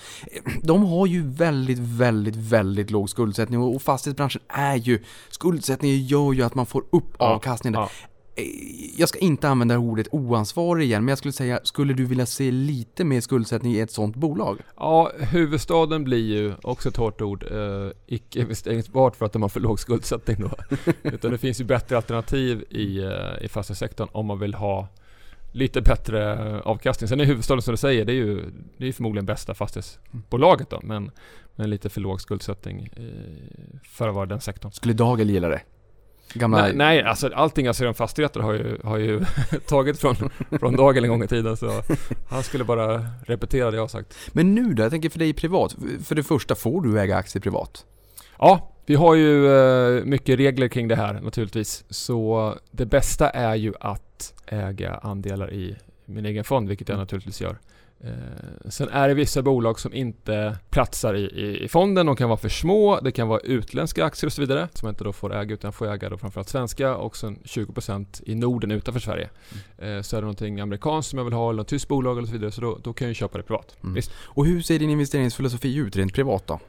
[0.63, 4.99] De har ju väldigt, väldigt, väldigt låg skuldsättning och fastighetsbranschen är ju,
[5.29, 7.79] skuldsättningen gör ju att man får upp avkastningen.
[7.81, 7.89] Ja.
[8.35, 8.43] Eh,
[8.97, 12.51] jag ska inte använda ordet oansvarig igen, men jag skulle säga, skulle du vilja se
[12.51, 14.59] lite mer skuldsättning i ett sånt bolag?
[14.77, 19.49] Ja, huvudstaden blir ju också ett hårt ord, eh, icke investeringsbart för att de har
[19.49, 20.51] för låg skuldsättning då.
[21.03, 24.87] Utan det finns ju bättre alternativ i, eh, i fastighetssektorn om man vill ha
[25.51, 27.07] lite bättre avkastning.
[27.07, 28.43] Sen är huvudstaden som du säger, det är ju
[28.77, 31.11] det är förmodligen bästa fastighetsbolaget då, men,
[31.55, 32.89] men lite för låg skuldsättning
[33.83, 34.71] för att vara den sektorn.
[34.71, 35.61] Skulle Dagel gilla det?
[36.33, 36.61] Gamla...
[36.61, 39.25] Nej, nej, alltså allting alltså fastigheter har ju, har ju
[39.67, 40.15] tagit från,
[40.59, 41.81] från Dagel en gång i tiden så
[42.29, 44.15] han skulle bara repetera det jag har sagt.
[44.31, 44.83] Men nu då?
[44.83, 45.75] Jag tänker för dig privat.
[46.03, 47.85] För det första, får du äga aktier privat?
[48.39, 51.83] Ja, vi har ju eh, mycket regler kring det här naturligtvis.
[51.89, 57.41] Så det bästa är ju att äga andelar i min egen fond, vilket jag naturligtvis
[57.41, 57.57] gör.
[58.05, 62.05] Eh, sen är det vissa bolag som inte platsar i, i, i, fonden.
[62.05, 64.91] De kan vara för små, det kan vara utländska aktier och så vidare som jag
[64.91, 68.71] inte då får äga utan får äga då framförallt svenska och sen 20% i Norden
[68.71, 69.29] utanför Sverige.
[69.79, 69.97] Mm.
[69.97, 72.27] Eh, så är det någonting amerikanskt som jag vill ha eller något tyskt bolag eller
[72.27, 73.77] så vidare så då, då kan jag köpa det privat.
[73.83, 74.01] Mm.
[74.13, 76.59] Och hur ser din investeringsfilosofi ut rent privat då?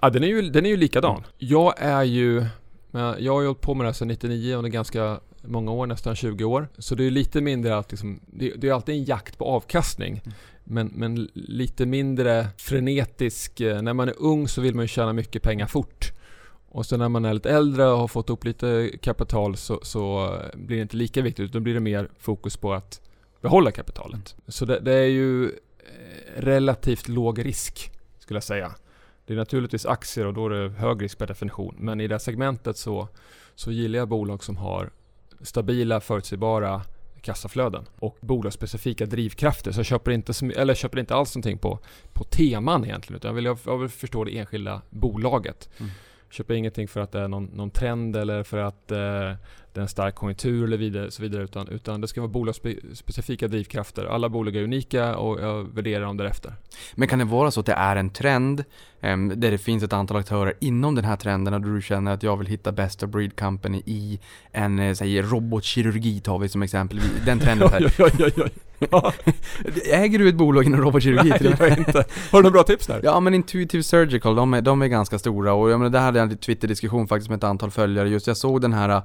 [0.00, 1.16] Ja, den är ju, den är ju likadan.
[1.16, 1.24] Mm.
[1.38, 2.46] Jag är ju
[2.94, 5.72] jag har ju hållit på med det här sedan 99 och det är ganska många
[5.72, 6.68] år, nästan 20 år.
[6.78, 10.22] Så det är lite mindre att liksom, det, det är alltid en jakt på avkastning.
[10.24, 10.34] Mm.
[10.64, 13.60] Men, men lite mindre frenetisk.
[13.60, 16.12] Eh, när man är ung så vill man ju tjäna mycket pengar fort.
[16.68, 20.36] Och sen när man är lite äldre och har fått upp lite kapital så, så
[20.54, 21.52] blir det inte lika viktigt.
[21.52, 23.00] Då blir det mer fokus på att
[23.40, 24.34] behålla kapitalet.
[24.38, 24.44] Mm.
[24.48, 25.50] Så det, det är ju eh,
[26.36, 28.74] relativt låg risk skulle jag säga.
[29.26, 31.74] Det är naturligtvis aktier och då är det hög risk per definition.
[31.78, 33.08] Men i det här segmentet så,
[33.54, 34.90] så gillar jag bolag som har
[35.42, 36.82] stabila, förutsägbara
[37.22, 39.72] kassaflöden och bolagsspecifika drivkrafter.
[39.72, 41.78] Så jag köper inte, eller köper inte alls någonting på,
[42.12, 45.68] på teman egentligen utan jag vill, jag vill förstå det enskilda bolaget.
[45.78, 45.90] Mm.
[46.30, 49.34] Köper ingenting för att det är någon, någon trend eller för att eh,
[49.72, 53.48] det är en stark konjunktur eller vidare, så vidare utan, utan det ska vara bolagsspecifika
[53.48, 54.04] drivkrafter.
[54.04, 56.54] Alla bolag är unika och jag värderar dem därefter.
[56.94, 58.64] Men kan det vara så att det är en trend
[59.00, 62.22] eh, där det finns ett antal aktörer inom den här trenden och du känner att
[62.22, 64.20] jag vill hitta best of breed company i
[64.52, 67.00] en eh, säg, robotkirurgi tar vi som exempel.
[67.26, 67.68] Den trenden.
[67.72, 67.94] Här.
[67.98, 68.48] ja, ja, ja,
[69.92, 71.28] Äger du ett bolag inom robotkirurgi?
[71.28, 72.04] Nej, jag inte.
[72.30, 73.00] Har du några bra tips där?
[73.04, 76.18] Ja, men Intuitive Surgical, de är, de är ganska stora och jag menar, där hade
[76.18, 78.08] jag en Twitter-diskussion faktiskt med ett antal följare.
[78.08, 79.02] Just jag såg den här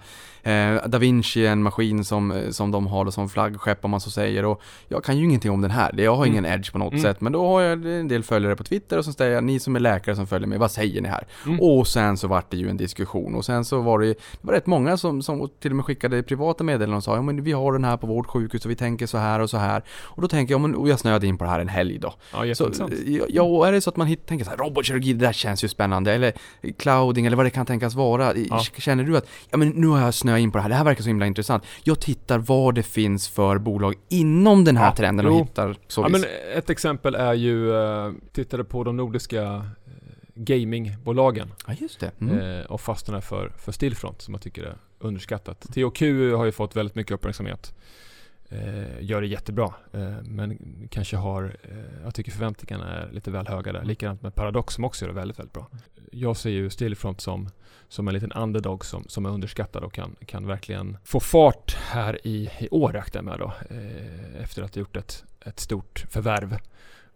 [0.47, 4.45] eh, Da Vinci, en maskin som, som de har som flaggskepp om man så säger.
[4.45, 5.99] Och jag kan ju ingenting om den här.
[5.99, 6.59] Jag har ingen mm.
[6.59, 7.03] edge på något mm.
[7.03, 7.21] sätt.
[7.21, 9.75] Men då har jag en del följare på Twitter och så säger jag, ni som
[9.75, 11.27] är läkare som följer mig, vad säger ni här?
[11.45, 11.59] Mm.
[11.59, 14.53] Och sen så vart det ju en diskussion och sen så var det, det var
[14.53, 17.51] rätt många som, som till och med skickade privata meddelanden och sa, ja men vi
[17.51, 19.83] har den här på vårt sjukhus och vi tänker så här och så här.
[20.03, 22.13] Och då tänker jag, men, och jag snöade in på det här en helg då.
[22.33, 22.71] Ja, så,
[23.27, 25.63] ja, och är det så att man hit, tänker så här, robotkirurgi, det där känns
[25.63, 26.13] ju spännande.
[26.13, 26.33] Eller
[26.77, 28.35] clouding eller vad det kan tänkas vara.
[28.35, 28.59] Ja.
[28.77, 30.83] Känner du att, ja men nu har jag snöat in på det här, det här
[30.83, 31.63] verkar så himla intressant.
[31.83, 35.37] Jag tittar vad det finns för bolag inom den här ja, trenden och jo.
[35.37, 36.23] hittar så Ja, men
[36.55, 39.63] ett exempel är ju, uh, tittade på de nordiska eh,
[40.35, 41.53] gamingbolagen.
[41.67, 42.11] Ja, just det.
[42.21, 42.39] Mm.
[42.39, 45.61] Eh, och fastnade för, för Stillfront som jag tycker är underskattat.
[45.61, 46.01] THQ
[46.35, 47.73] har ju fått väldigt mycket uppmärksamhet.
[48.49, 49.73] Eh, gör det jättebra.
[49.93, 50.57] Eh, men
[50.91, 53.83] kanske har, eh, jag tycker förväntningarna är lite väl höga där.
[53.83, 55.67] Likadant med Paradox som också gör det väldigt, väldigt bra.
[56.11, 57.49] Jag ser ju Stillfront som,
[57.89, 62.27] som en liten underdog som, som är underskattad och kan, kan verkligen få fart här
[62.27, 63.53] i, i år räknar jag med då.
[63.69, 66.57] Eh, efter att ha gjort ett, ett stort förvärv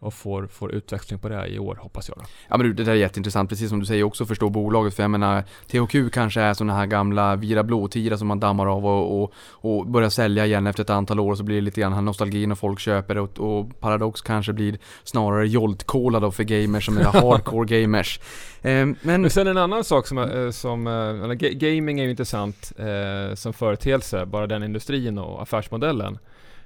[0.02, 2.18] och får, får utväxling på det i år hoppas jag.
[2.18, 2.24] Då.
[2.48, 5.12] Ja men det där är jätteintressant, precis som du säger också förstå bolaget för jag
[5.12, 9.34] menar THQ kanske är sådana här gamla Vira blåtira som man dammar av och, och,
[9.52, 12.52] och börjar sälja igen efter ett antal år så blir det lite grann här nostalgin
[12.52, 16.98] och folk köper det och, och Paradox kanske blir snarare Jolt-Cola då för gamers som
[16.98, 18.20] är hardcore gamers.
[18.62, 18.98] Eh, men...
[19.02, 23.54] men sen en annan sak som, eh, som äh, gaming är ju intressant eh, som
[23.54, 26.18] företeelse, bara den industrin och affärsmodellen.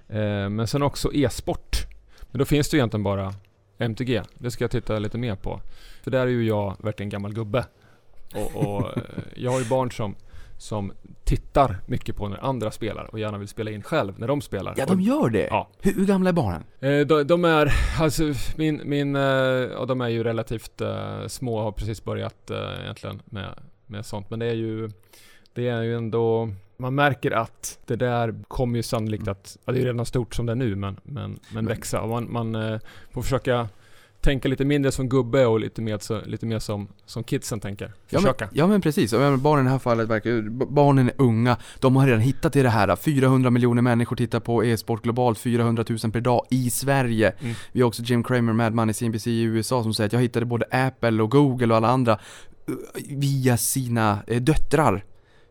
[0.10, 1.95] Eh, men sen också e-sport
[2.36, 3.34] men då finns det ju egentligen bara
[3.78, 4.21] MTG.
[4.34, 5.62] Det ska jag titta lite mer på.
[6.04, 7.65] För där är ju jag verkligen gammal gubbe.
[8.34, 9.04] Och, och eh,
[9.36, 10.15] jag har ju barn som,
[10.58, 10.91] som
[11.24, 14.74] tittar mycket på när andra spelar och gärna vill spela in själv när de spelar.
[14.78, 15.48] Ja, de gör det?
[15.50, 15.69] Ja.
[15.82, 16.63] Hur, hur gamla är barnen?
[16.80, 20.82] Eh, de, de, är, alltså min, min, eh, de är ju relativt
[21.28, 24.30] små och har precis börjat egentligen med, med sånt.
[24.30, 24.89] Men det är ju,
[25.54, 29.80] det är ju ändå man märker att det där kommer ju sannolikt att, ja, det
[29.80, 32.02] är redan stort som det är nu, men, men, men växa.
[32.02, 32.80] Och man, man eh,
[33.12, 33.68] får försöka
[34.26, 37.94] tänka lite mindre som gubbe och lite mer, så, lite mer som, som kidsen tänker.
[38.08, 38.46] Försöka.
[38.46, 41.58] Ja men, ja men precis, och barnen i det här fallet verkar barnen är unga,
[41.80, 42.96] de har redan hittat till det här.
[42.96, 47.34] 400 miljoner människor tittar på e-sport globalt, 400 000 per dag i Sverige.
[47.40, 47.56] Mm.
[47.72, 50.46] Vi har också Jim Cramer, Mad Money, CNBC i USA som säger att jag hittade
[50.46, 52.76] både Apple och Google och alla andra eh,
[53.10, 55.04] via sina eh, döttrar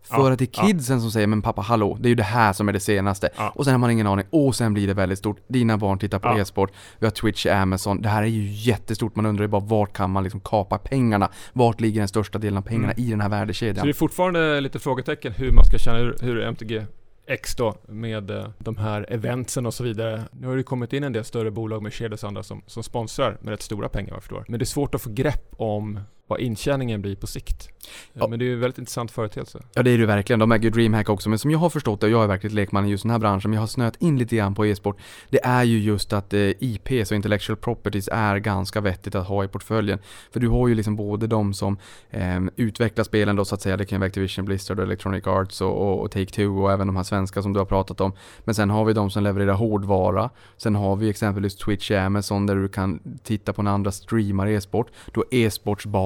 [0.09, 2.23] För Ja, att det är kidsen som säger men pappa hallå, det är ju det
[2.23, 3.29] här som är det senaste.
[3.37, 3.53] Ja.
[3.55, 5.37] Och sen har man ingen aning, och sen blir det väldigt stort.
[5.49, 6.39] Dina barn tittar på Ja.
[6.39, 8.03] e-sport, vi har Twitch, Amazon.
[8.03, 11.29] Det här är ju jättestort, man undrar ju bara vart kan man liksom kapa pengarna?
[11.53, 13.05] Vart ligger den största delen av pengarna Mm.
[13.07, 13.87] i den här Så värdekedjan?
[13.87, 16.87] det är fortfarande lite frågetecken hur man ska känna hur, hur MTG
[17.27, 20.23] X då med eh, de här eventsen och så vidare.
[20.33, 22.83] Nu har det kommit in en del större bolag med kedjor och andra som, som
[22.83, 24.45] sponsrar med rätt stora pengar vad jag förstår.
[24.49, 27.69] Men det är svårt att få grepp om vad intjäningen blir på sikt.
[28.13, 28.27] Ja.
[28.27, 29.59] Men det är ju en väldigt intressant företeelse.
[29.75, 32.07] Ja det är det verkligen, de äger DreamHack också, men som jag har förstått det,
[32.07, 34.19] och jag är verkligen lekman i just den här branschen, men jag har snöat in
[34.19, 34.97] lite grann på e-sport,
[35.31, 39.45] det är ju just att eh, IPs och intellectual properties är ganska vettigt att ha
[39.45, 39.99] i portföljen.
[40.33, 41.79] För du har ju liksom både de som
[42.11, 45.61] eh, utvecklar spelen då så att säga, det kan vara Activision, Blizzard, och Electronic Arts
[45.61, 48.13] och, och, och Take-Two och även de här svenska som du har pratat om.
[48.45, 52.57] Men sen har vi de som levererar hårdvara, sen har vi exempelvis Twitch Amazon där
[52.57, 54.87] du kan titta på när andra streamar e-sport.
[55.13, 55.27] Du har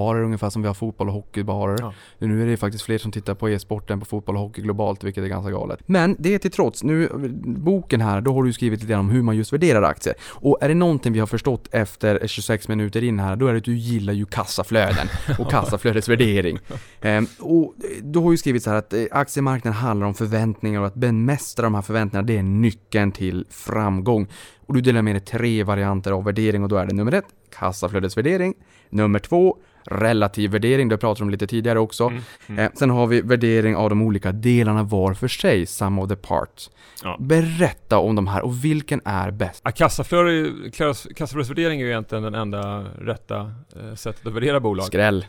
[0.09, 1.77] e-sportsbarer ungefär som vi har fotboll och hockeybarer.
[1.81, 1.93] Ja.
[2.19, 5.05] Nu är det faktiskt fler som tittar på e-sport än på fotboll och hockey globalt,
[5.05, 5.81] vilket är ganska galet.
[5.87, 7.09] Men det till trots, nu,
[7.45, 10.15] boken här, då har du skrivit lite om hur man just värderar aktier.
[10.41, 13.59] Och är det någonting vi har förstått efter 26 minuter in här, då är det
[13.59, 16.59] att du gillar ju kassaflöden och kassaflödesvärdering.
[17.03, 20.87] Ehm, och du har ju skrivit så här att eh, aktiemarknaden handlar om förväntningar och
[20.87, 24.27] att bemästra de här förväntningarna, det är nyckeln till framgång.
[24.67, 27.25] Och du delar med dig tre varianter av värdering och då är det nummer ett,
[27.59, 28.55] kassaflödesvärdering,
[28.91, 29.57] nummer två,
[29.91, 32.05] relativ värdering, det pratade om lite tidigare också.
[32.05, 32.65] Mm, mm.
[32.65, 36.17] Eh, sen har vi värdering av de olika delarna var för sig, sum of the
[36.17, 36.71] parts.
[37.03, 37.17] Ja.
[37.21, 39.63] Berätta om de här och vilken är bäst?
[39.65, 44.87] Ja, kassaflödesvärdering är ju egentligen den enda rätta eh, sättet att värdera bolag.
[44.87, 45.27] Skräll.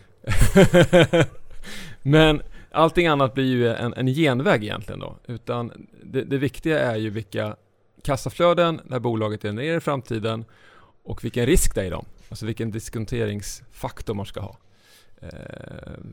[2.01, 2.41] Men
[2.71, 5.17] allting annat blir ju en, en genväg egentligen då.
[5.27, 7.55] Utan det, det viktiga är ju vilka
[8.03, 10.45] kassaflöden när bolaget genererar i framtiden
[11.03, 12.05] och vilken risk det är i dem.
[12.29, 14.57] Alltså vilken diskonteringsfaktor man ska ha.
[15.21, 15.29] Eh,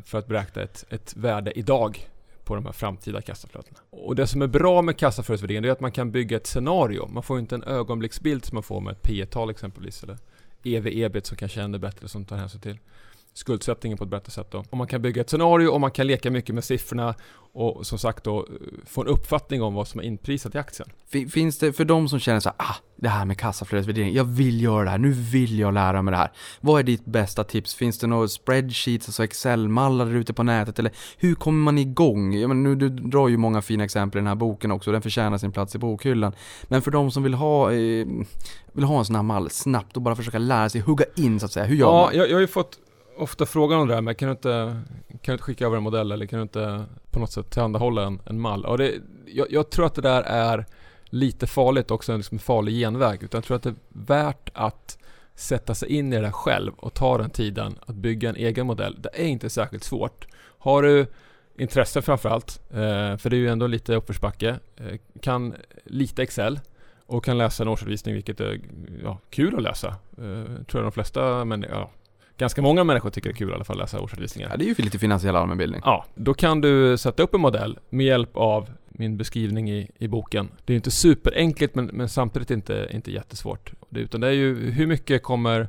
[0.05, 2.09] för att beräkna ett, ett värde idag
[2.45, 3.79] på de här framtida kassaflödena.
[3.91, 7.09] Och det som är bra med kassaflödesvärderingen är att man kan bygga ett scenario.
[7.09, 10.19] Man får inte en ögonblicksbild som man får med ett P tal exempelvis eller
[10.63, 12.79] EV-EBIT som kanske är ännu bättre som tar hänsyn till
[13.37, 14.65] skuldsättningen på ett bättre sätt då.
[14.71, 17.15] Och man kan bygga ett scenario och man kan leka mycket med siffrorna
[17.53, 18.47] och som sagt då
[18.87, 20.89] få en uppfattning om vad som är inprisat i aktien.
[21.09, 24.25] Fin- Finns det för de som känner så här, ah, det här med kassaflödesvärdering, jag
[24.25, 26.33] vill göra det här, nu vill jag lära mig det här.
[26.61, 27.75] Vad är ditt bästa tips?
[27.75, 30.79] Finns det några spreadsheets, alltså Excel-mallar ute på nätet?
[30.79, 32.35] Eller hur kommer man igång?
[32.35, 35.03] Jag menar, nu, du drar ju många fina exempel i den här boken också, den
[35.03, 36.33] förtjänar sin plats i bokhyllan.
[36.65, 38.07] Men för de som vill ha, eh,
[38.73, 41.47] vill ha en sån här mall snabbt och bara försöka lära sig hugga in så
[41.47, 42.17] att säga, hur gör Ja, man?
[42.17, 42.79] jag, jag har ju fått
[43.17, 45.83] ofta frågan om det där med kan du inte, kan du inte skicka över en
[45.83, 48.65] modell eller kan du inte på något sätt tillhandahålla en, en mall?
[48.65, 48.95] Och det,
[49.27, 50.67] jag, jag tror att det där är
[51.05, 53.23] lite farligt också, en liksom farlig genväg.
[53.23, 54.99] Utan jag tror att det är värt att
[55.35, 58.67] sätta sig in i det där själv och ta den tiden att bygga en egen
[58.67, 58.97] modell.
[59.03, 60.27] Det är inte särskilt svårt.
[60.59, 61.07] Har du
[61.59, 66.61] intresse framförallt, eh, för det är ju ändå lite uppförsbacke, eh, kan lite Excel
[67.07, 68.61] och kan läsa en årsredovisning vilket är
[69.03, 69.89] ja, kul att läsa.
[70.19, 71.91] Eh, tror jag de flesta, men ja,
[72.37, 74.51] ganska många människor tycker det är kul i alla fall att läsa årsredovisningar.
[74.51, 75.81] Ja, det är ju lite finansiell allmänbildning.
[75.85, 80.09] Ja, då kan du sätta upp en modell med hjälp av min beskrivning i, i
[80.09, 80.49] boken.
[80.65, 83.73] Det är inte superenkelt men, men samtidigt inte, inte jättesvårt.
[83.89, 85.69] Det, utan det är ju hur mycket kommer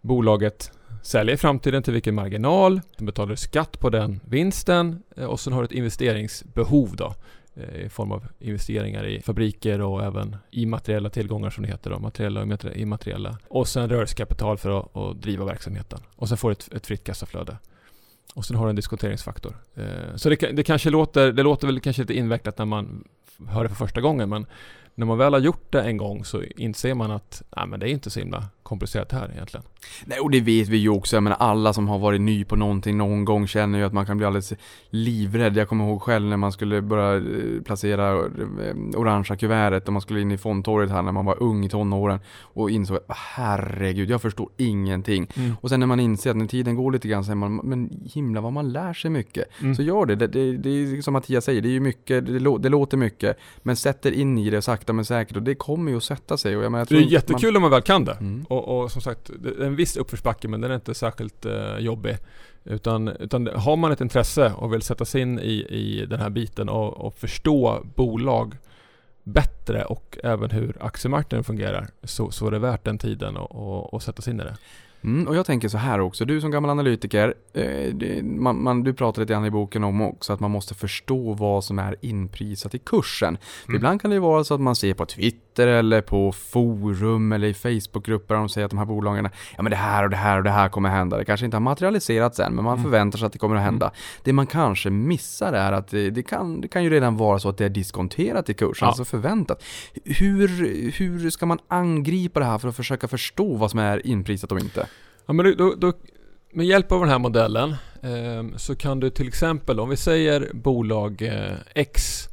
[0.00, 2.80] bolaget sälja i framtiden till vilken marginal?
[2.96, 7.14] Du betalar skatt på den vinsten eh, och sen har du ett investeringsbehov då
[7.58, 11.98] Eh, i form av investeringar i fabriker och även immateriella tillgångar som det heter då,
[11.98, 13.38] materiella och immateriella.
[13.48, 16.00] Och sen rörelsekapital för att, att driva verksamheten.
[16.16, 17.58] Och sen får du ett, ett fritt kassaflöde.
[18.34, 19.56] Och sen har du en diskonteringsfaktor.
[19.74, 23.04] Eh, så det, det kanske låter, det låter väl kanske lite invecklat när man
[23.48, 24.46] hör det för första gången men
[24.98, 27.88] när man väl har gjort det en gång så inser man att nej, men det
[27.88, 29.66] är inte så himla komplicerat här egentligen.
[30.04, 31.16] Nej, och det vet vi ju också.
[31.16, 34.06] Jag menar, alla som har varit ny på någonting någon gång känner ju att man
[34.06, 34.52] kan bli alldeles
[34.90, 35.56] livrädd.
[35.56, 40.02] Jag kommer ihåg själv när man skulle börja eh, placera eh, orangea kuvertet och man
[40.02, 44.10] skulle in i fondtorget här när man var ung i tonåren och insåg att herregud,
[44.10, 45.28] jag förstår ingenting.
[45.60, 48.08] Och sen när man inser att när tiden går lite grann så är man, men
[48.14, 49.44] himla vad man lär sig mycket.
[49.60, 49.74] Mm.
[49.74, 50.16] Så gör det.
[50.16, 53.38] Det, det, det är som Mattias säger, det är ju mycket, det, det låter mycket.
[53.62, 56.36] Men sätt er in i det sakta men säkert och det kommer ju att sätta
[56.36, 56.56] sig.
[56.56, 58.14] Och jag menar, jag Det tror är inte jättekul om man väl kan det.
[58.14, 58.44] Man, mm.
[58.48, 61.78] Och, och som sagt, det är en viss uppförsbacke men den är inte särskilt eh,
[61.78, 62.16] jobbig.
[62.64, 66.30] Utan, utan har man ett intresse och vill sätta sig in i, i den här
[66.30, 68.56] biten och, och förstå bolag
[69.22, 74.22] bättre och även hur aktiemarknaden fungerar så, så är det värt den tiden och sätta
[74.22, 74.56] sig in i det.
[75.04, 78.82] Mm, och jag tänker så här också, du som gammal analytiker, eh, det, man, man,
[78.82, 81.96] du pratar lite grann i boken om också att man måste förstå vad som är
[82.00, 83.38] inprisat i kursen.
[83.66, 87.32] För ibland kan det ju vara så att man ser på Twitter eller på forum
[87.32, 90.10] eller i Facebookgrupper där de säger att de här bolagen, ja men det här och
[90.10, 91.16] det här och det här kommer hända.
[91.16, 93.90] Det kanske inte har materialiserats än, men man förväntar sig att det kommer att hända.
[94.22, 97.48] Det man kanske missar är att det, det, kan, det kan ju redan vara så
[97.48, 98.88] att det är diskonterat i kursen, Ja.
[98.88, 99.64] alltså förväntat.
[100.04, 100.48] Hur,
[100.98, 104.60] hur ska man angripa det här för att försöka förstå vad som är inprisat och
[104.60, 104.87] inte?
[105.28, 105.92] Ja, men då, då,
[106.52, 107.70] med hjälp av den här modellen
[108.02, 112.28] eh, så kan du till exempel, om vi säger bolag eh, X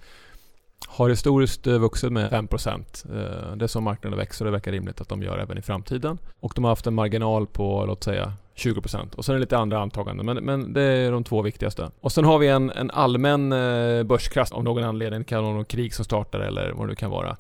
[0.88, 2.72] har historiskt vuxit med 5%.
[2.72, 5.62] Eh, det är som marknaden växer och det verkar rimligt att de gör även i
[5.62, 6.18] framtiden.
[6.40, 9.58] Och de har haft en marginal på, låt säga, 20% och sen är det lite
[9.58, 11.92] andra antaganden men, men det är de två viktigaste.
[12.02, 15.20] Och sen har vi en, en allmän eh, börskrasch av någon anledning.
[15.20, 17.38] Det kan vara någon krig som startar eller vad det nu kan vara.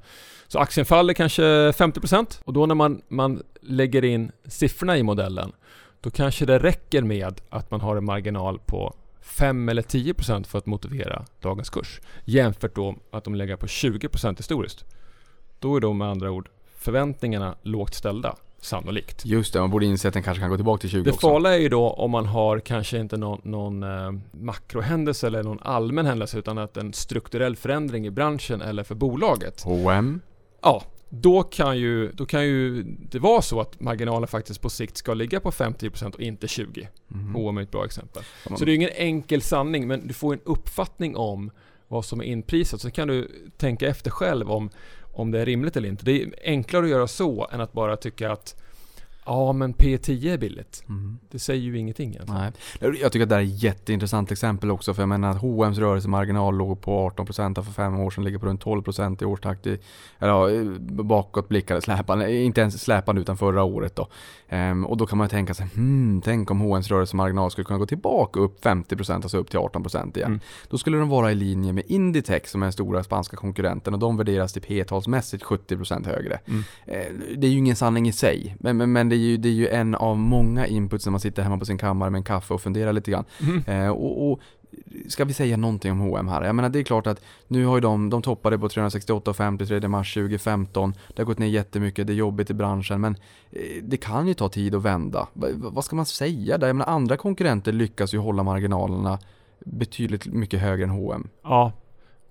[0.47, 5.51] Så aktien faller kanske 50% och då när man, man lägger in siffrorna i modellen
[6.01, 10.57] då kanske det räcker med att man har en marginal på 5 eller 10% för
[10.57, 12.01] att motivera dagens kurs.
[12.25, 14.85] Jämfört då att de lägger på 20% historiskt.
[15.59, 19.25] Då är då med andra ord förväntningarna lågt ställda, sannolikt.
[19.25, 21.27] Just det, man borde inse att den kanske kan gå tillbaka till 20 Det också.
[21.27, 25.59] farliga är ju då om man har kanske inte någon, någon eh, makrohändelse eller någon
[25.61, 29.63] allmän händelse utan att en strukturell förändring i branschen eller för bolaget.
[29.63, 30.21] H&M
[30.65, 34.97] Ja, då kan ju, då kan ju det vara så att marginalen faktiskt på sikt
[34.97, 36.87] ska ligga på 50% och inte 20%.
[37.33, 38.23] H&M är ett bra exempel.
[38.47, 38.57] Mm.
[38.57, 41.51] Så det är ingen enkel sanning men du får en uppfattning om
[41.87, 42.81] vad som är inprisat.
[42.81, 44.69] Så kan du tänka efter själv om,
[45.13, 46.05] om det är rimligt eller inte.
[46.05, 48.61] Det är enklare att göra så än att bara tycka att
[49.25, 50.83] ja men P10 är billigt.
[50.89, 51.17] Mm.
[51.31, 52.41] Det säger ju ingenting egentligen.
[52.79, 52.97] Nej.
[53.01, 55.79] Jag tycker att det här är ett jätteintressant exempel också för jag menar att H&M's
[55.79, 59.79] rörelsemarginal låg på 18% för fem år sedan, ligger på runt 12% i årstakt i,
[60.19, 60.49] eller ja,
[61.03, 64.07] bakåtblickande släpande, inte ens släpande utan förra året då.
[64.49, 67.79] Ehm, och då kan man ju tänka sig, hmm, tänk om H&M's rörelsemarginal skulle kunna
[67.79, 70.27] gå tillbaka upp 50%, alltså upp till 18% igen.
[70.27, 70.39] Mm.
[70.69, 73.99] Då skulle de vara i linje med Inditex som är den stora spanska konkurrenten och
[73.99, 76.39] de värderas till P-talsmässigt 70% högre.
[76.45, 76.63] Mm.
[76.85, 79.49] Eh, Det är ju ingen sanning i sig, men, men, men det, är ju, det
[79.49, 82.23] är ju en av många inputs när man sitter hemma på sin kammare med en
[82.23, 83.25] kaffe och funderar lite grann.
[83.41, 83.63] Mm.
[83.83, 84.39] Eh, och, och
[85.07, 86.43] ska vi säga någonting om H&M här?
[86.43, 89.87] Jag menar det är klart att nu har ju de, de toppade på 368,50 3
[89.87, 90.93] mars 2015.
[91.15, 93.15] Det har gått ner jättemycket, det är jobbigt i branschen men
[93.51, 95.27] eh, det kan ju ta tid att vända.
[95.33, 96.67] Va, va- vad ska man säga där?
[96.67, 99.19] Jag menar andra konkurrenter lyckas ju hålla marginalerna
[99.65, 101.27] betydligt mycket högre än H&M.
[101.43, 101.71] Ja,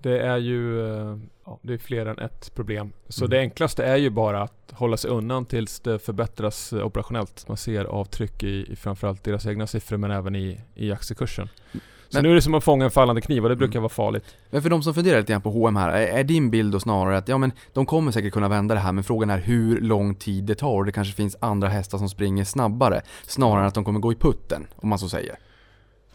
[0.09, 2.91] det är ju eh, ja, det är fler än ett problem.
[3.09, 3.29] Så Mm.
[3.29, 7.45] det enklaste är ju bara att hålla sig undan tills det förbättras eh, operationellt.
[7.47, 11.49] Man ser avtryck i, i framförallt deras egna siffror men även i, i aktiekursen.
[11.73, 11.79] Så
[12.17, 13.81] Men- nu är det som att fånga en fallande kniv och det brukar Mm.
[13.83, 14.25] vara farligt.
[14.49, 16.79] Men för de som funderar lite grann på H&M här, är, är din bild då
[16.79, 19.81] snarare att ja men de kommer säkert kunna vända det här men frågan är hur
[19.81, 23.67] lång tid det tar och det kanske finns andra hästar som springer snabbare snarare än
[23.67, 25.35] att de kommer gå i putten om man så säger.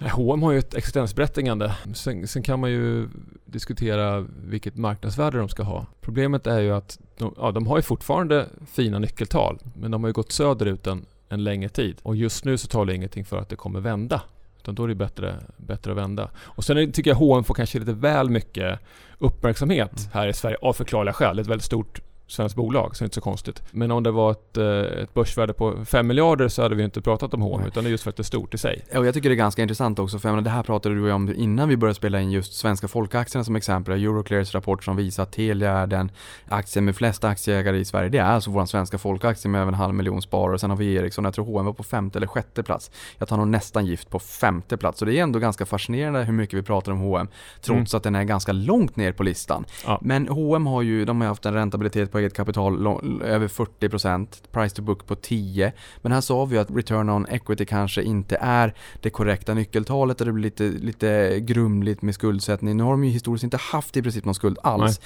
[0.09, 1.75] H&M har ju ett existensberättigande.
[1.95, 3.09] Sen, sen kan man ju
[3.45, 5.87] diskutera vilket marknadsvärde de ska ha.
[6.01, 10.09] Problemet är ju att de, ja, de har ju fortfarande fina nyckeltal men de har
[10.09, 11.97] ju gått söderut en, en längre tid.
[12.03, 14.23] Och just nu så talar ingenting för att det kommer vända.
[14.59, 16.31] Utan då är det bättre, bättre att vända.
[16.39, 18.79] Och sen det- tycker jag H&M får kanske lite väl mycket
[19.19, 21.37] uppmärksamhet här i Sverige av förklarliga skäl.
[21.37, 23.63] Det är ett väldigt stort svenskt bolag, så det är inte så konstigt.
[23.71, 27.03] Men om det var ett, eh, ett börsvärde på 5 miljarder så hade vi inte
[27.03, 28.85] pratat om H&M utan det är just för att det är stort i sig.
[28.95, 31.13] Och jag tycker det är ganska intressant också, för jag menar, det här pratade du
[31.13, 33.95] om innan vi började spela in just svenska folkaktierna som exempel.
[33.95, 36.11] Euroclears rapport som visar att Telia är den
[36.49, 38.09] aktien med flest aktieägare i Sverige.
[38.09, 40.59] Det är alltså vår svenska folkaktie med över en halv miljon sparare.
[40.59, 42.91] Sen har vi Ericsson, jag tror H&M var på femte eller sjätte plats.
[43.19, 44.99] Jag tar nog nästan gift på femte plats.
[44.99, 47.29] Så det är ändå ganska fascinerande hur mycket vi pratar om H&M
[47.61, 49.65] trots att den är ganska långt ner på listan.
[49.87, 49.99] Ja.
[50.03, 52.87] Men H&M har ju, de har haft en räntabilitet på eget kapital
[53.23, 55.73] över 40%, price to book på 10.
[56.03, 60.21] Men här sa vi ju att return on equity kanske inte är det korrekta nyckeltalet
[60.21, 62.77] och det blir lite, lite grumligt med skuldsättning.
[62.77, 65.01] Nu har de ju historiskt inte haft i princip någon skuld alls.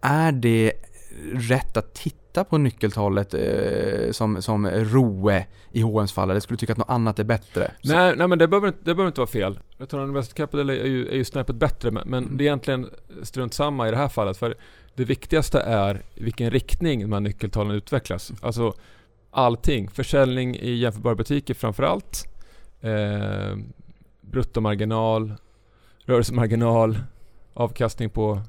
[0.00, 0.72] Är det
[1.32, 6.30] rätt att titta på nyckeltalet eh, som, som ROE i H&M's fall?
[6.30, 7.70] Eller skulle du tycka att något annat är bättre?
[7.82, 9.58] Så- Nej, nej men det behöver, inte- det behöver inte vara fel.
[9.78, 12.36] Return on Invested Capital är ju, är ju snäppet bättre men, men Mm.
[12.36, 12.86] det är egentligen
[13.22, 14.36] strunt samma i det här fallet.
[14.36, 14.54] För
[14.94, 18.32] det viktigaste är vilken riktning de här nyckeltalen utvecklas.
[18.42, 18.74] Alltså
[19.30, 19.90] allting.
[19.90, 22.24] Försäljning i jämförbara butiker framförallt.
[22.80, 23.56] Eh,
[24.20, 25.34] bruttomarginal,
[26.04, 26.98] rörelsemarginal,
[27.54, 28.42] avkastning på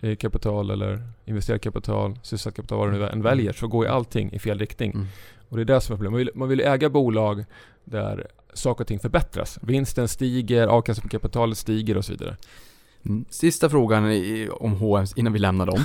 [0.00, 3.90] eh, kapital eller investerat kapital, sysselsatt kapital, vad du nu än väljer, så går ju
[3.90, 4.92] allting i fel riktning.
[4.92, 5.06] Mm.
[5.48, 6.12] Och det är det som är problemet.
[6.12, 7.44] Man vill, man vill äga bolag
[7.84, 9.58] där saker och ting förbättras.
[9.62, 12.36] Vinsten stiger, avkastningen på kapitalet stiger och så vidare.
[13.06, 13.24] Mm.
[13.30, 14.04] Sista frågan
[14.50, 15.84] om H&M innan vi lämnar dem.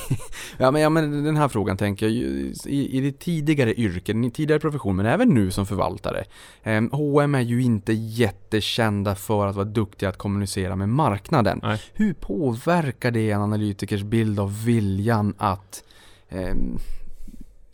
[0.58, 4.30] ja, men, ja men den här frågan tänker jag i, i ditt tidigare yrke, din
[4.30, 6.24] tidigare profession men även nu som förvaltare.
[6.62, 11.60] Eh, H&M är ju inte jättekända för att vara duktiga att kommunicera med marknaden.
[11.62, 11.82] Nej.
[11.92, 15.84] Hur påverkar det en analytikers bild av viljan att
[16.28, 16.78] ehm,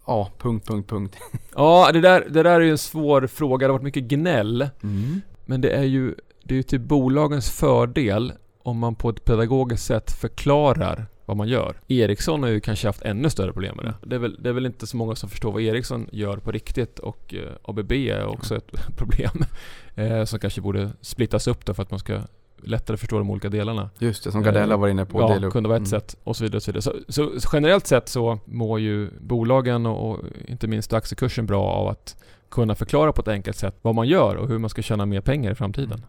[0.06, 1.16] Ja, punkt, punkt, punkt.
[1.54, 3.66] Ja, det där, det där är ju en svår fråga.
[3.66, 4.68] Det har varit mycket gnäll.
[4.82, 5.20] Mm.
[5.44, 8.32] Men det är ju, det är ju till bolagens fördel
[8.64, 11.76] om man på ett pedagogiskt sätt förklarar vad man gör.
[11.88, 13.94] Ericsson har ju kanske haft ännu större problem med det.
[14.08, 16.52] Det är väl, det är väl inte så många som förstår vad Ericsson gör på
[16.52, 19.44] riktigt och eh, ABB är också ett problem.
[19.94, 22.20] Eh, som kanske borde splittas upp då för att man ska
[22.62, 23.90] lättare förstå de olika delarna.
[23.98, 25.20] Just det, som Gardella var inne på.
[25.20, 25.52] Ja, dela upp.
[25.52, 26.00] kunde vara ett Mm.
[26.00, 26.56] sätt och så vidare.
[26.56, 26.82] Och så, vidare.
[26.82, 31.62] Så, så, så generellt sett så mår ju bolagen och, och inte minst aktiekursen bra
[31.64, 32.16] av att
[32.54, 35.20] kunna förklara på ett enkelt sätt vad man gör och hur man ska tjäna mer
[35.20, 36.04] pengar i framtiden.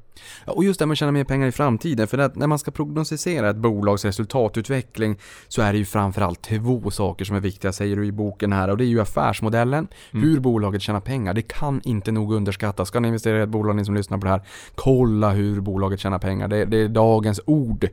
[0.45, 2.71] Ja, och just det med att tjäna mer pengar i framtiden, för när man ska
[2.71, 5.17] prognostisera ett bolags resultatutveckling
[5.47, 8.69] så är det ju framförallt två saker som är viktiga, säger du i boken här,
[8.69, 10.25] och det är ju affärsmodellen, Mm.
[10.29, 11.33] hur bolaget tjänar pengar.
[11.33, 12.87] Det kan inte nog underskattas.
[12.87, 14.41] Ska ni investera i ett bolag, ni som lyssnar på det här,
[14.75, 16.47] kolla hur bolaget tjänar pengar.
[16.47, 17.87] Det, det är dagens ord.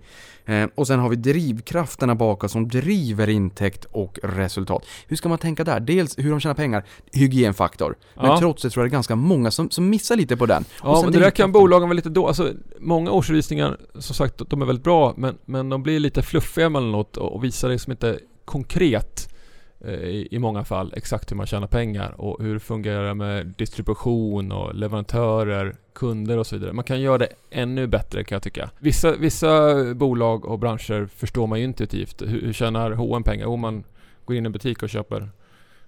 [0.45, 4.87] Eh, och sen har vi drivkrafterna bakåt som driver intäkt och resultat.
[5.09, 5.81] Hur ska man tänka där?
[5.81, 7.95] Dels hur de tjänar pengar, hygienfaktor.
[8.15, 8.39] Men Ja.
[8.43, 10.65] Trots det tror jag det är ganska många som, som missar lite på den.
[10.83, 12.27] Ja, men det där kan bolagen vara lite då.
[12.27, 16.67] Alltså, många årsredovisningar, som sagt, de är väldigt bra, men, men de blir lite fluffiga
[16.67, 19.35] emellanåt och och visar liksom inte konkret
[19.81, 19.95] eh,
[20.31, 24.75] i, många fall exakt hur man tjänar pengar och hur det fungerar med distribution och
[24.75, 26.73] leverantörer, kunder och så vidare.
[26.73, 28.71] Man kan göra det ännu bättre kan jag tycka.
[28.79, 32.23] Vissa, vissa bolag och branscher förstår man ju intuitivt.
[32.23, 33.45] Hur, hur tjänar H&M pengar?
[33.45, 33.85] Jo, man
[34.25, 35.29] går in i en butik och köper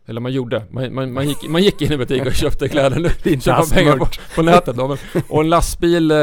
[0.07, 2.69] eller man gjorde, man, man, man, gick, man gick in i en butik och köpte
[2.69, 3.49] kläder.
[3.51, 4.77] Alls pengar på, på nätet.
[4.77, 4.99] då, men,
[5.29, 6.17] och en lastbil eh,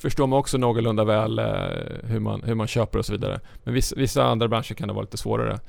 [0.00, 1.44] förstår man också någorlunda väl eh,
[2.02, 3.40] hur, man, hur man köper och så vidare.
[3.64, 5.60] Men vissa, vissa andra branscher kan det vara lite svårare.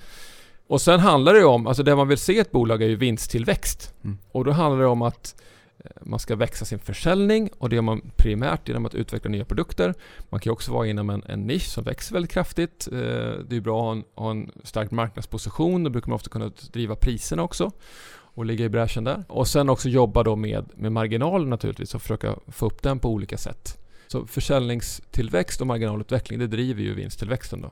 [0.67, 2.95] Och sen handlar det om, alltså det man vill se i ett bolag är ju
[2.95, 3.93] vinsttillväxt.
[4.03, 4.17] Mm.
[4.31, 5.35] Och då handlar det om att
[5.85, 9.45] Eh, man ska växa sin försäljning och det gör man primärt genom att utveckla nya
[9.45, 9.93] produkter.
[10.29, 12.87] Man kan också vara inom en, en nisch som växer väldigt kraftigt.
[12.91, 12.97] Eh,
[13.49, 15.83] det är bra att ha en, ha en stark marknadsposition.
[15.83, 17.71] Då brukar man ofta kunna driva priserna också
[18.33, 19.23] och ligga i bräschen där.
[19.27, 23.09] Och sen också jobba då med, med marginalen naturligtvis och försöka få upp den på
[23.09, 23.77] olika sätt.
[24.07, 27.71] Så försäljningstillväxt och marginalutveckling, det driver ju vinsttillväxten då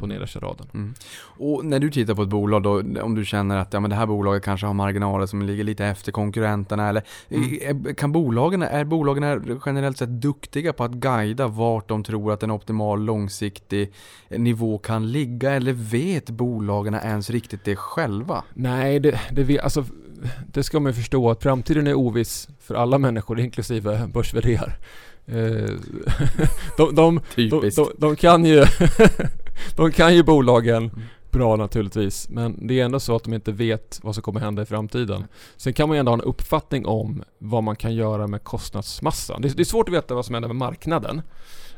[0.00, 0.66] på nedersta raden.
[0.74, 0.94] Mm.
[1.38, 3.96] Och när du tittar på ett bolag då, om du känner att ja, men det
[3.96, 7.88] här bolaget kanske har marginaler som ligger lite efter konkurrenterna eller Mm.
[7.88, 12.42] är, kan bolagen, är bolagen generellt sett duktiga på att guida vart de tror att
[12.42, 13.92] en optimal långsiktig
[14.28, 18.44] nivå kan ligga eller vet bolagen ens riktigt det själva?
[18.54, 19.84] Nej, det, det, vi- alltså,
[20.52, 24.34] det ska man förstå att framtiden är oviss för alla människor, inklusive börs
[25.26, 25.36] Eh,
[26.76, 27.20] de, de,
[27.50, 28.64] de, de kan ju
[29.76, 30.90] De kan ju bolagen
[31.30, 34.62] bra naturligtvis, men det är ändå så att de inte vet vad som kommer hända
[34.62, 35.24] i framtiden.
[35.56, 39.42] Sen kan man ju ändå ha en uppfattning om vad man kan göra med kostnadsmassan.
[39.42, 41.22] Det, är svårt att veta vad som händer med marknaden.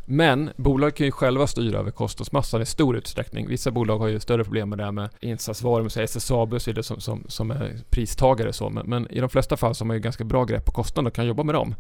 [0.05, 3.49] Men bolag kan ju själva styra över kostnadsmassan i stor utsträckning.
[3.49, 6.71] Vissa bolag har ju större problem med det här med insatsvaror, med SSAB och så
[6.71, 8.71] vidare som, som, som är pristagare så.
[8.71, 11.07] Men, men i de flesta fall så har man ju ganska bra grepp på kostnaden
[11.07, 11.75] och kan jobba med dem.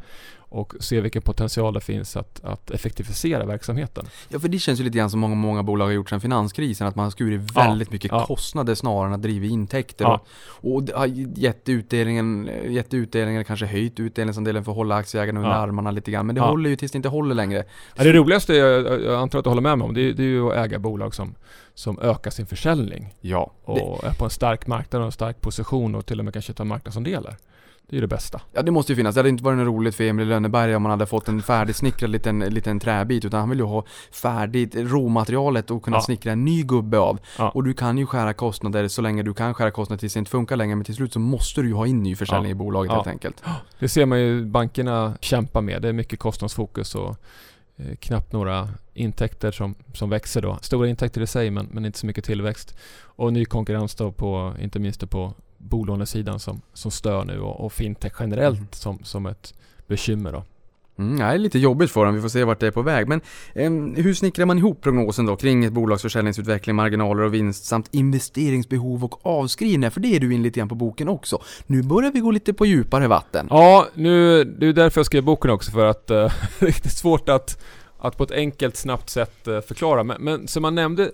[0.55, 4.07] Och se vilken potential det finns att, att effektivisera verksamheten.
[4.29, 6.87] Ja, för det känns ju lite grann som många, många bolag har gjort sedan finanskrisen,
[6.87, 8.27] att man har skurit Ja, väldigt mycket ja.
[8.27, 10.05] kostnader snarare än att driva intäkter.
[10.05, 10.21] Ja.
[10.47, 11.07] Och, och det har
[11.39, 15.57] gett utdelningen, gett utdelningen, kanske höjt utdelningsandelen för att hålla aktieägarna under Ja.
[15.57, 16.27] armarna lite grann.
[16.27, 16.49] Men det Ja.
[16.49, 17.65] håller ju tills det inte håller längre.
[17.97, 20.23] Ja, det roligaste, jag, jag antar att du håller med mig om, det, är- det
[20.23, 21.35] är ju att äga bolag som,
[21.75, 23.15] som ökar sin försäljning.
[23.21, 23.53] Ja.
[23.67, 26.33] Det, Och är på en stark marknad och en stark position och till och med
[26.35, 27.37] kanske tar marknadsandelar.
[27.89, 28.41] Det är det bästa.
[28.53, 29.15] ja, det måste ju finnas.
[29.15, 31.43] Det hade inte varit något roligt för Emil i Lönneberga om man hade fått en
[31.43, 36.01] färdigsnickrad liten, liten träbit, utan han vill ju ha färdigt råmaterialet och kunna Ja.
[36.01, 37.19] snickra en ny gubbe av.
[37.39, 37.51] Ja.
[37.51, 40.31] Och du kan ju skära kostnader så länge du kan skära kostnader tills det inte
[40.31, 42.55] funkar längre, men till slut så måste du ju ha in ny försäljning Ja.
[42.55, 42.95] i bolaget Ja.
[42.95, 43.43] helt enkelt.
[43.79, 45.83] Det ser man ju bankerna kämpa med.
[45.83, 47.17] Det är mycket kostnadsfokus och
[47.77, 50.59] eh, knappt några intäkter som, som växer då.
[50.61, 52.77] Stora intäkter i sig men, men inte så mycket tillväxt.
[53.03, 57.65] Och ny konkurrens då på, inte minst då på bolånesidan som, som stör nu och,
[57.65, 58.69] och fintech generellt Mm.
[58.73, 59.55] som, som ett
[59.87, 60.45] bekymmer då.
[60.99, 63.09] Mm, det är lite jobbigt för dem, vi får se vart det är på väg.
[63.09, 63.21] Men
[63.55, 67.89] em, hur snickrar man ihop prognosen då kring ett bolags försäljningsutveckling, marginaler och vinst samt
[67.91, 69.91] investeringsbehov och avskrivningar?
[69.91, 71.43] För det är du in lite grann på boken också.
[71.67, 73.47] Nu börjar vi gå lite på djupare vatten.
[73.51, 76.17] Ja, nu, det är därför jag skrev boken också för att eh,
[76.61, 77.63] det är svårt att,
[78.03, 80.05] att på ett enkelt, snabbt sätt eh, förklara.
[80.05, 81.11] Men, men som man nämnde eh,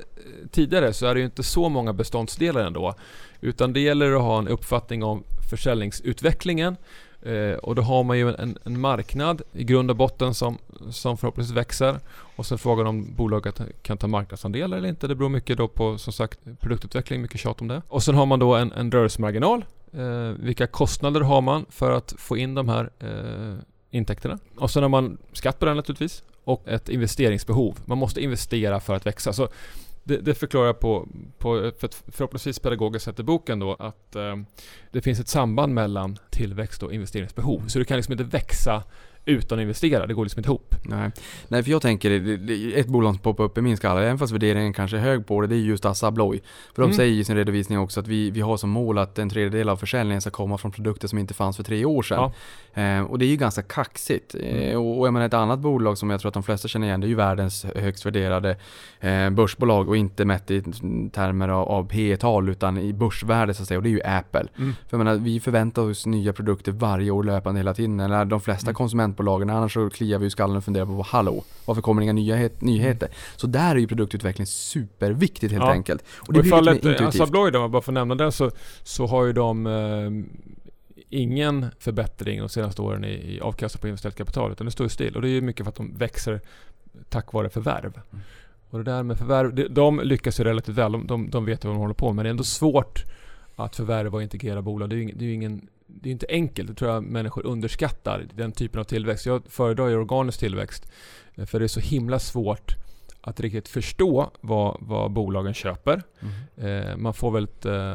[0.50, 2.94] tidigare så är det ju inte så många beståndsdelar ändå.
[3.40, 6.76] Utan det gäller att ha en uppfattning om försäljningsutvecklingen
[7.22, 10.58] Eh, och då har man ju en, en marknad i grund och botten som,
[10.90, 12.00] som förhoppningsvis växer.
[12.36, 15.06] Och sen frågan om bolaget kan ta marknadsandelar eller inte.
[15.06, 17.82] Det beror mycket då på som sagt produktutveckling, mycket tjat om det.
[17.88, 19.64] Och sen har man då en, en rörelsemarginal.
[19.92, 23.54] Eh, vilka kostnader har man för att få in de här eh,
[23.90, 24.38] intäkterna?
[24.56, 26.22] Och sen har man skatt på den naturligtvis.
[26.48, 27.78] Och ett investeringsbehov.
[27.84, 29.32] Man måste investera för att växa.
[29.32, 29.48] Så
[30.04, 34.16] det, det förklarar jag på, på för ett förhoppningsvis pedagogiskt sätt i boken då att
[34.16, 34.36] eh,
[34.92, 37.68] det finns ett samband mellan tillväxt och investeringsbehov.
[37.68, 38.82] Så du kan liksom inte växa
[39.28, 40.06] utan att investera.
[40.06, 40.74] Det går liksom inte ihop.
[40.82, 41.10] Nej,
[41.48, 42.10] Nej för jag tänker,
[42.78, 45.40] ett bolag som poppar upp i min skalle, även fast värderingen kanske är hög på
[45.40, 46.40] det, det är just Assa Abloy.
[46.74, 46.96] För de Mm.
[46.96, 49.76] säger i sin redovisning också att vi, vi har som mål att en tredjedel av
[49.76, 52.30] försäljningen ska komma från produkter som inte fanns för tre år sedan.
[52.74, 54.34] Eh, och det är ju ganska kaxigt.
[54.34, 54.76] Eh, Mm.
[54.78, 57.00] och, och jag menar ett annat bolag som jag tror att de flesta känner igen,
[57.00, 58.56] det är ju världens högst värderade
[59.00, 60.62] eh, börsbolag och inte mätt i
[61.12, 64.02] termer av, av P tal utan i börsvärde så att säga, och det är ju
[64.02, 64.46] Apple.
[64.58, 64.72] Mm.
[64.72, 68.00] För jag menar, vi förväntar oss nya produkter varje år löpande hela tiden.
[68.00, 68.74] Eller de flesta Mm.
[69.18, 72.12] Konsumentbolagen, annars så kliar vi ju skallen och funderar på hallå, varför kommer det inga
[72.12, 73.08] nyhet, nyheter?
[73.36, 75.72] Så där är ju produktutveckling superviktigt helt Ja.
[75.72, 76.02] enkelt.
[76.02, 77.28] Och Och det i blir lite fallet mer eh, Assa intuitivt.
[77.28, 78.50] Abloy då, om jag bara får nämna det, så,
[78.82, 80.10] så har ju de eh,
[81.10, 85.16] ingen förbättring de senaste åren i, i avkastning på investerat kapital, utan det står still.
[85.16, 86.40] Och det är ju mycket för att de växer
[87.08, 87.92] tack vare förvärv.
[88.12, 88.24] Mm.
[88.70, 90.92] Och det där med förvärv, de, de lyckas ju relativt väl.
[90.92, 92.16] De, de, de vet vad de håller på med.
[92.16, 93.04] Men det är ändå svårt
[93.56, 94.90] att förvärva och integrera bolag.
[94.90, 97.46] Det är ju det är ju ingen det är inte enkelt, det tror jag människor
[97.46, 99.26] underskattar, den typen av tillväxt.
[99.26, 100.90] Jag föredrar ju organisk tillväxt,
[101.34, 102.74] eh, för det är så himla svårt
[103.20, 106.02] att riktigt förstå vad, vad bolagen köper.
[106.56, 106.88] Mm.
[106.90, 107.94] Eh, man får väldigt eh,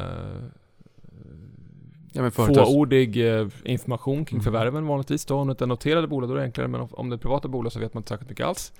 [2.16, 4.44] Ja, fåordig eh, information kring Mm.
[4.44, 5.24] förvärven vanligtvis.
[5.24, 5.34] Då.
[5.36, 7.48] Om det inte är noterade bolag då är det enklare, men om- det är privata
[7.48, 8.72] bolag så vet man inte särskilt mycket alls.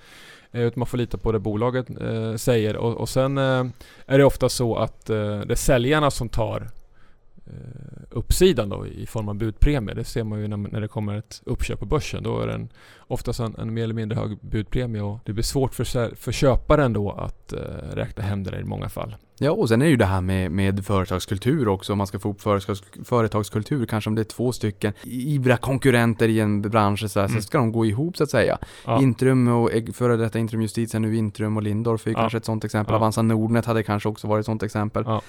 [0.51, 2.75] Eh, utan man får lita på det bolaget eh, säger.
[2.77, 3.65] Och, och sen eh,
[4.05, 5.15] är det ofta så att det
[5.51, 6.69] är säljarna som tar
[7.47, 9.95] Eh, uppsidan då i form av budpremie.
[9.95, 12.23] Det ser man ju när, när det kommer ett uppköp på börsen.
[12.23, 12.67] Då är det
[12.97, 16.93] oftast en, en mer eller mindre hög budpremie och det blir svårt för, för köparen
[16.93, 17.59] då att eh,
[17.93, 19.15] räkna hem det i många fall.
[19.37, 21.91] Ja, och sen är det ju det här med, med företagskultur också.
[21.91, 26.27] Om man ska få upp företags, företagskultur, kanske om det är två stycken ivriga konkurrenter
[26.29, 27.41] i en bransch så, här, Mm.
[27.41, 28.57] så ska de gå ihop så att säga.
[28.85, 29.01] Ja.
[29.01, 32.17] Intrum och före detta Intrum Justitia, nu Intrum och Lindorff är Ja.
[32.19, 32.93] kanske ett sånt exempel.
[32.93, 32.97] Ja.
[32.97, 35.03] Avanza Nordnet hade kanske också varit ett sånt exempel.
[35.07, 35.21] Ja.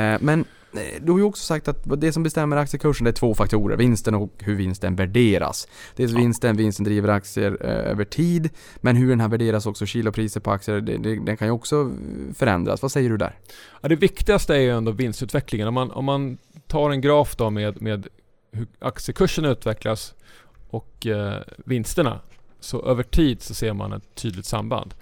[0.00, 3.12] Eh, men eh, du har ju också sagt att det som bestämmer aktiekursen det är
[3.12, 3.76] två faktorer.
[3.76, 5.68] Vinsten och hur vinsten värderas.
[5.96, 6.18] Dels Ja.
[6.18, 8.50] vinsten, vinsten driver aktier eh, över tid.
[8.76, 11.92] Men hur den här värderas också, kilopriser på aktier, det, det, den kan ju också
[12.34, 12.82] förändras.
[12.82, 13.34] Vad säger du där?
[13.80, 15.68] Ja, det viktigaste är ju ändå vinstutvecklingen.
[15.68, 18.06] Om man, om man tar en graf då med, med
[18.52, 20.14] hur aktiekursen utvecklas
[20.70, 22.20] och eh, vinsterna.
[22.60, 24.94] Så över tid så ser man ett tydligt samband.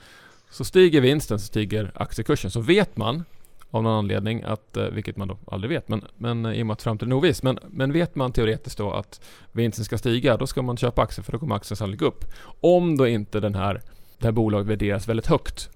[0.51, 2.51] Så stiger vinsten så stiger aktiekursen.
[2.51, 3.25] Så vet man
[3.71, 6.67] av någon anledning att, eh, vilket man då aldrig vet, men, men eh, i och
[6.67, 7.43] med att framtiden är oviss.
[7.43, 9.21] Men, men vet man teoretiskt då att
[9.53, 12.25] vinsten ska stiga, då ska man köpa aktier för då kommer aktien sannolikt upp.
[12.61, 13.83] Om då inte den här,
[14.19, 15.71] det här bolaget värderas väldigt högt.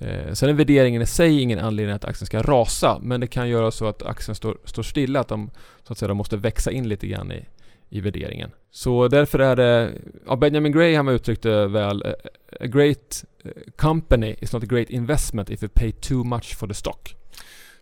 [0.00, 3.48] Eh, sen är värderingen i sig ingen anledning att aktien ska rasa, men det kan
[3.48, 5.50] göra så att aktien står, står stilla, att de,
[5.86, 7.44] så att säga, de måste växa in lite grann i,
[7.88, 8.50] i värderingen.
[8.70, 9.92] Så därför är det,
[10.26, 12.28] ja, Benjamin Graham har uttryckt det väl, "A-
[12.60, 16.66] a great eh, company is not a great investment if you pay too much for
[16.68, 17.14] the stock.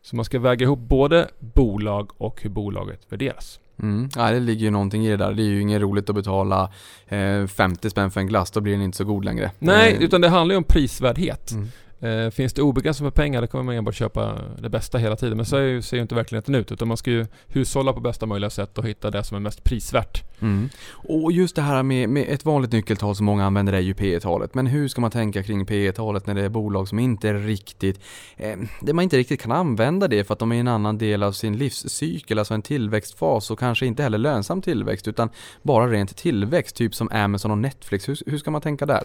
[0.03, 3.61] Så man ska väga ihop både bolag och hur bolaget värderas.
[3.83, 4.09] Mm.
[4.17, 5.33] Ja, det ligger ju någonting i det där.
[5.33, 6.73] Det är ju inget roligt att betala
[7.09, 9.51] eh, 50 spänn för en glass, då blir den inte så god längre.
[9.59, 11.51] Nej, Eh, utan det handlar ju om prisvärdhet.
[11.53, 11.69] mm.
[12.01, 15.37] Eh, finns det obegränsat med pengar, då kommer man enbart köpa det bästa hela tiden.
[15.37, 18.01] Men så är ju, ser ju inte verkligheten ut, utan man ska ju hushålla på
[18.01, 20.28] bästa möjliga sätt och hitta det som är mest prisvärt.
[20.41, 20.69] Mm.
[20.91, 24.21] Och just det här med, med ett vanligt nyckeltal som många använder är ju P
[24.21, 27.29] talet Men hur ska man tänka kring P talet när det är bolag som inte
[27.29, 28.01] är riktigt,
[28.37, 30.99] eh, där man inte riktigt kan använda det för att de är i en annan
[30.99, 35.29] del av sin livscykel, alltså en tillväxtfas och kanske inte heller lönsam tillväxt utan
[35.63, 38.09] bara rent tillväxt, typ som Amazon och Netflix.
[38.09, 39.03] Hur, hur ska man tänka där?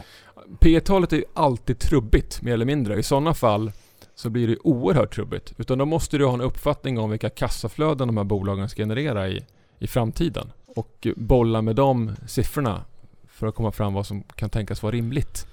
[0.60, 3.00] P talet är ju alltid trubbigt, mer eller mindre.
[3.00, 3.72] I sådana fall
[4.16, 5.54] så blir det oerhört trubbigt.
[5.58, 9.30] Utan då måste du ha en uppfattning om vilka kassaflöden de här bolagen ska generera
[9.30, 9.46] i,
[9.80, 10.52] i framtiden.
[10.76, 12.86] Och bolla med de siffrorna
[13.28, 15.48] för att komma fram vad som kan tänkas vara rimligt.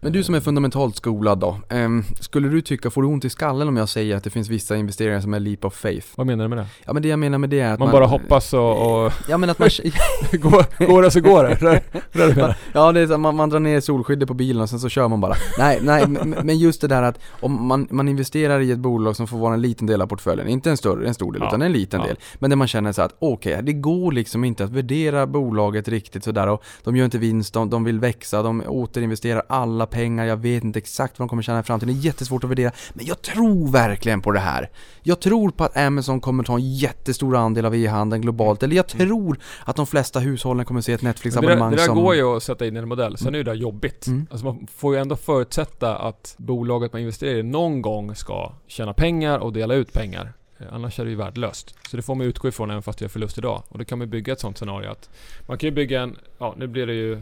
[0.00, 3.30] Men du som är fundamentalt skolad då, ehm, skulle du tycka, får du ont i
[3.30, 6.06] skallen om jag säger att det finns vissa investeringar som är leap of faith?
[6.16, 6.66] Vad menar du med det?
[6.84, 9.38] Ja men det jag menar med det är att Man, bara hoppas och, och Ja
[9.38, 9.68] men att man
[10.32, 11.82] går, går det så går det.
[12.12, 12.56] Det det.
[12.72, 15.08] Ja, det är så, man, man drar ner solskyddet på bilen och sen så kör
[15.08, 15.34] man bara.
[15.58, 19.26] Nej, nej, men, just det där att om man, man investerar i ett bolag som
[19.26, 21.48] får vara en liten del av portföljen, inte en större, en stor del, Ja.
[21.48, 22.06] utan en liten Ja.
[22.06, 22.16] del.
[22.34, 26.24] Men där man känner så att okej, det går liksom inte att värdera bolaget riktigt
[26.24, 30.24] sådär och de gör inte vinst, de, de vill växa, de återinvesterar alla alla pengar,
[30.24, 32.72] jag vet inte exakt vad de kommer tjäna i framtiden, det är jättesvårt att värdera.
[32.94, 34.70] Men jag tror verkligen på det här.
[35.02, 38.86] Jag tror på att Amazon kommer ta en jättestor andel av e-handeln globalt, eller jag
[38.86, 42.02] tror att de flesta hushållen kommer se ett Netflix-abonnemang där, det där som...
[42.02, 44.06] går ju att sätta in i en modell, sen är det där jobbigt.
[44.06, 44.26] Mm.
[44.30, 48.94] Alltså man får ju ändå förutsätta att bolaget man investerar i någon gång ska tjäna
[48.94, 50.32] pengar och dela ut pengar.
[50.58, 51.74] Eh, Annars är det ju värdelöst.
[51.90, 53.62] Så det får man utgå ifrån även fast det gör förlust idag.
[53.68, 55.10] Och då kan man bygga ett sånt scenario att
[55.46, 57.18] man kan ju bygga en, ja nu blir det ju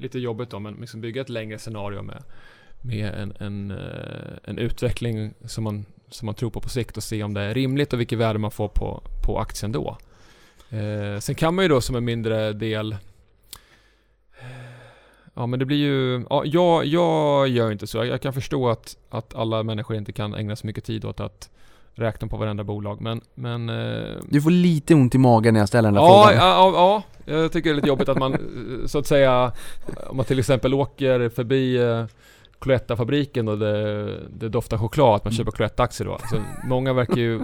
[0.00, 2.22] lite jobbigt då, men liksom bygga ett längre scenario med,
[2.80, 7.02] med en, en, eh, en utveckling som man, som man tror på på sikt och
[7.02, 9.98] se om det är rimligt och vilket värde man får på, på aktien då.
[10.70, 12.98] Eh, sen kan man ju då som en mindre del eh,
[15.34, 17.98] Ja men det blir ju, ja, jag, jag gör inte så.
[17.98, 21.20] Jag, jag kan förstå att, att alla människor inte kan ägna så mycket tid åt
[21.20, 21.50] att
[21.94, 25.68] räkna på varenda bolag men, men eh, Du får lite ont i magen när jag
[25.68, 26.48] ställer den där Ja, frågan.
[26.48, 29.52] ja, ja, ja, jag tycker det är lite jobbigt att man eh, så att säga
[30.06, 32.04] Om man till exempel åker förbi eh,
[32.60, 36.18] Cloetta-fabriken och det, det doftar choklad, att man köper Cloetta-aktier då.
[36.30, 36.36] Så
[36.68, 37.40] många verkar ju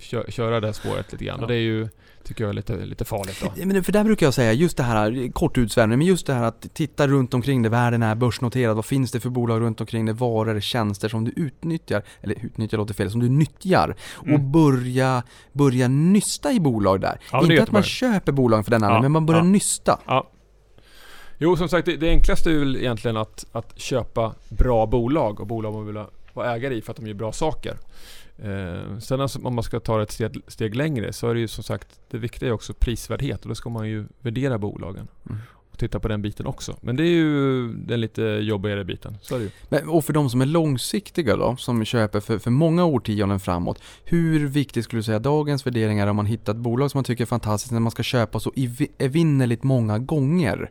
[0.00, 1.88] kö, köra det spåret lite grann och det är ju,
[2.24, 3.66] tycker jag lite, lite farligt då.
[3.66, 6.42] Men för där brukar jag säga, just det här, kort utsvävning, men just det här
[6.44, 10.06] att titta runt omkring det, världen är börsnoterad, vad finns det för bolag runt omkring
[10.06, 14.52] det, varor, tjänster som du utnyttjar, eller utnyttjar låter fel, som du nyttjar, och Mm.
[14.52, 15.22] börja,
[15.52, 17.18] börja nysta i bolag där.
[17.32, 19.44] Ja, Inte att man köper bolag för den anledningen, Ja, men man börjar ja.
[19.48, 19.98] nysta.
[20.06, 20.30] Ja.
[21.38, 25.46] Jo, som sagt, det, det enklaste är väl egentligen att, att köpa bra bolag och
[25.46, 27.76] bolag man vill vara ägare i för att de gör bra saker.
[28.38, 31.40] Eh, sen alltså, om man ska ta det ett steg, steg längre så är det
[31.40, 35.08] ju som sagt, det viktiga är också prisvärdhet och då ska man ju värdera bolagen.
[35.26, 35.38] Mm.
[35.70, 36.76] Och titta på den biten också.
[36.80, 39.18] Men det är ju den lite jobbigare biten.
[39.22, 39.50] Så är det ju.
[39.68, 43.82] Men, och för de som är långsiktiga då, som köper för, för många årtionden framåt,
[44.04, 47.04] hur viktigt skulle du säga dagens värdering är om man hittar ett bolag som man
[47.04, 50.70] tycker är fantastiskt när man ska köpa så evi- evinnerligt många gånger?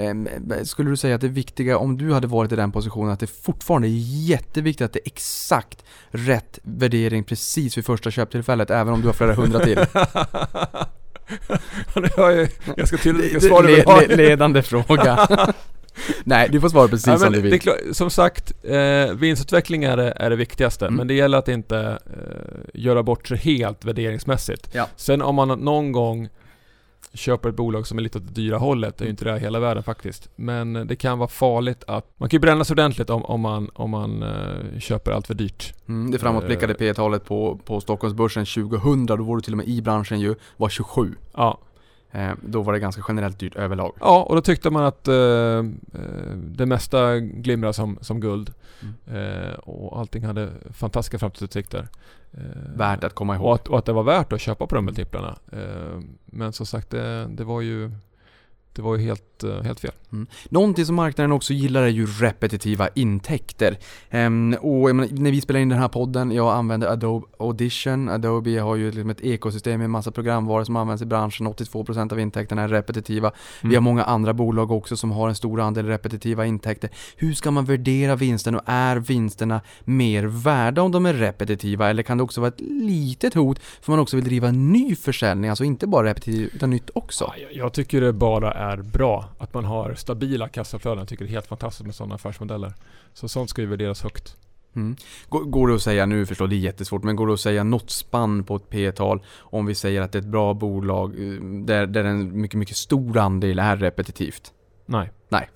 [0.00, 0.28] Ehm,
[0.64, 3.26] Skulle du säga att det viktiga, om du hade varit i den positionen, att det
[3.26, 9.00] fortfarande är jätteviktigt att det är exakt rätt värdering precis vid första köptillfället, även om
[9.00, 9.78] du har flera hundra till?
[12.16, 15.28] jag ganska tydligt vilka Det- svar du vill le- le- ledande fråga.
[16.24, 17.60] Nej, du får svara precis Ja, som du vill.
[17.60, 20.84] klart, som sagt, eh, vinstutveckling är det, är det viktigaste.
[20.86, 20.96] Mm.
[20.96, 24.68] Men det gäller att inte eh, göra bort sig helt värderingsmässigt.
[24.72, 24.88] Ja.
[24.96, 26.28] Sen om man någon gång
[27.14, 29.60] köper ett bolag som är lite åt det dyra hållet, är ju inte det hela
[29.60, 30.28] världen faktiskt.
[30.36, 32.06] Men det kan vara farligt att...
[32.16, 35.34] Man kan ju bränna sig ordentligt om, om man, om man eh, köper allt för
[35.34, 35.74] dyrt.
[35.88, 36.76] Mm, det framåtblickade Eh.
[36.76, 40.34] P talet på, på Stockholmsbörsen 2000, då var du till och med i branschen ju,
[40.56, 41.14] var 27.
[41.34, 41.58] Ja.
[42.12, 43.92] Eh, då var det ganska generellt dyrt överlag.
[44.00, 45.62] Ja, och då tyckte man att eh, eh,
[46.36, 48.52] det mesta glimrar som, som guld.
[48.82, 49.24] Mm.
[49.24, 51.88] Eh, och allting hade fantastiska framtidsutsikter.
[52.32, 52.40] Eh,
[52.76, 53.54] Värt att komma och, ihåg.
[53.54, 55.36] att, och att det var värt att köpa på de multiplarna.
[55.52, 57.90] Eh, men som sagt, det, det var ju
[58.72, 59.92] det var ju helt, eh, helt fel.
[60.48, 63.78] Någonting som marknaden också gillar är ju repetitiva intäkter.
[64.10, 68.08] Ehm, och menar, när vi spelar in den här podden, jag använder Adobe Audition.
[68.08, 71.46] Adobe har ju liksom ett ekosystem med massa programvaror som används i branschen.
[71.46, 73.32] 82% av intäkterna är repetitiva.
[73.62, 76.90] Vi har många andra bolag också som har en stor andel repetitiva intäkter.
[77.16, 81.90] Hur ska man värdera vinsten och är vinsterna mer värda om de är repetitiva?
[81.90, 85.50] Eller kan det också vara ett litet hot för man också vill driva ny försäljning?
[85.50, 87.24] Alltså inte bara repetitiv utan nytt också.
[87.36, 90.98] Ja, jag, jag tycker det bara är bra att man har stabila kassaflöden.
[90.98, 92.74] Jag tycker det är helt fantastiskt med sådana affärsmodeller.
[93.12, 94.36] Så sånt ska ju värderas högt.
[94.76, 94.96] Mm.
[95.28, 97.90] Går, det att säga, nu förstår det är jättesvårt, men går det att säga något
[97.90, 101.86] spann på ett P-tal om vi säger att det är ett bra bolag eh, där,
[101.86, 104.52] där en mycket, mycket stor andel är repetitivt?
[105.28, 105.50] Nej.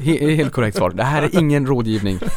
[0.00, 0.90] He, helt korrekt svar.
[0.90, 2.18] Det här är ingen rådgivning.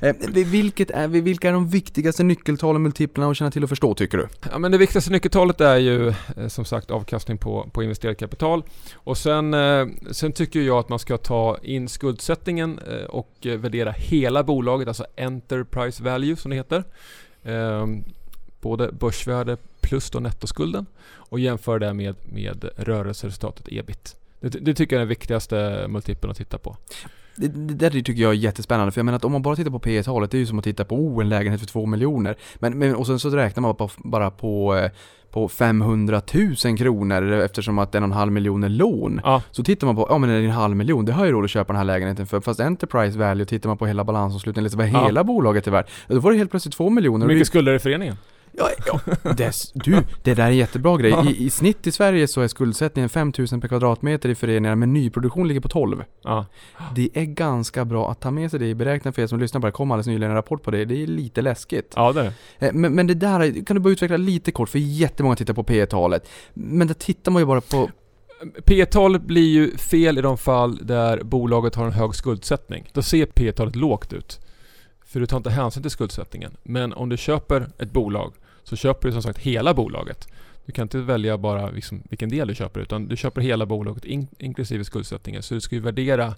[0.00, 4.18] Eh, Vilket är, vilka är de viktigaste nyckeltalen multiplarna att känna till och förstå tycker
[4.18, 4.28] du?
[4.50, 8.62] Ja, men det viktigaste nyckeltalet är ju eh, som sagt avkastning på, på investerat kapital.
[8.94, 14.44] Och sen, eh, sen tycker jag att man ska ta in skuldsättningen och värdera hela
[14.44, 16.84] bolaget, alltså Enterprise Value som det heter.
[17.42, 17.86] Eh,
[18.60, 24.16] både börsvärde plus då nettoskulden och jämföra det med, med rörelseresultatet ebit.
[24.40, 26.76] Det, det tycker jag är den viktigaste multipeln att titta på.
[27.36, 29.70] Det, det där tycker jag är jättespännande, för jag menar att om man bara tittar
[29.70, 31.86] på P talet det är ju som att titta på oh, en lägenhet för två
[31.86, 32.36] miljoner.
[32.58, 34.90] Men, men, och sen så räknar man på, bara på, eh,
[35.30, 36.22] på 500
[36.64, 39.20] 000 kronor eftersom att det är en halv miljon är lån.
[39.24, 41.32] Ja, Så tittar man på, ja men det är en halv miljon, det har ju
[41.32, 42.40] råd att köpa den här lägenheten för.
[42.40, 45.06] Fast Enterprise Value, tittar man på hela balansomslutningen, liksom vad Ja.
[45.06, 47.18] hela bolaget är värt, då var det helt plötsligt två miljoner.
[47.18, 48.16] hur Och det- mycket skulder är i föreningen?
[48.52, 49.00] Ja, ja.
[49.32, 51.14] Des, du, det där är en jättebra grej.
[51.26, 55.48] I, I snitt i Sverige så är skuldsättningen 5000 per kvadratmeter i föreningar, men nyproduktion
[55.48, 56.04] ligger på 12.
[56.22, 56.46] Ja.
[56.94, 59.60] Det är ganska bra att ta med sig det i beräkningen för er som lyssnar
[59.60, 59.70] på det.
[59.70, 60.84] Det kom alldeles nyligen en rapport på det.
[60.84, 61.92] Det är lite läskigt.
[61.96, 62.32] ja, det är.
[62.58, 65.62] Eh, Men, men det där kan du bara utveckla lite kort, för jättemånga tittar på
[65.62, 67.90] P talet Men där tittar man ju bara på...
[68.64, 72.90] P talet blir ju fel i de fall där bolaget har en hög skuldsättning.
[72.92, 74.40] Då ser P talet lågt ut.
[75.06, 76.52] För du tar inte hänsyn till skuldsättningen.
[76.62, 78.32] Men om du köper ett bolag
[78.64, 80.28] så köper du som sagt hela bolaget.
[80.66, 84.04] Du kan inte välja bara liksom vilken del du köper utan du köper hela bolaget
[84.04, 85.42] in, inklusive skuldsättningen.
[85.42, 86.34] Så du ska ju värdera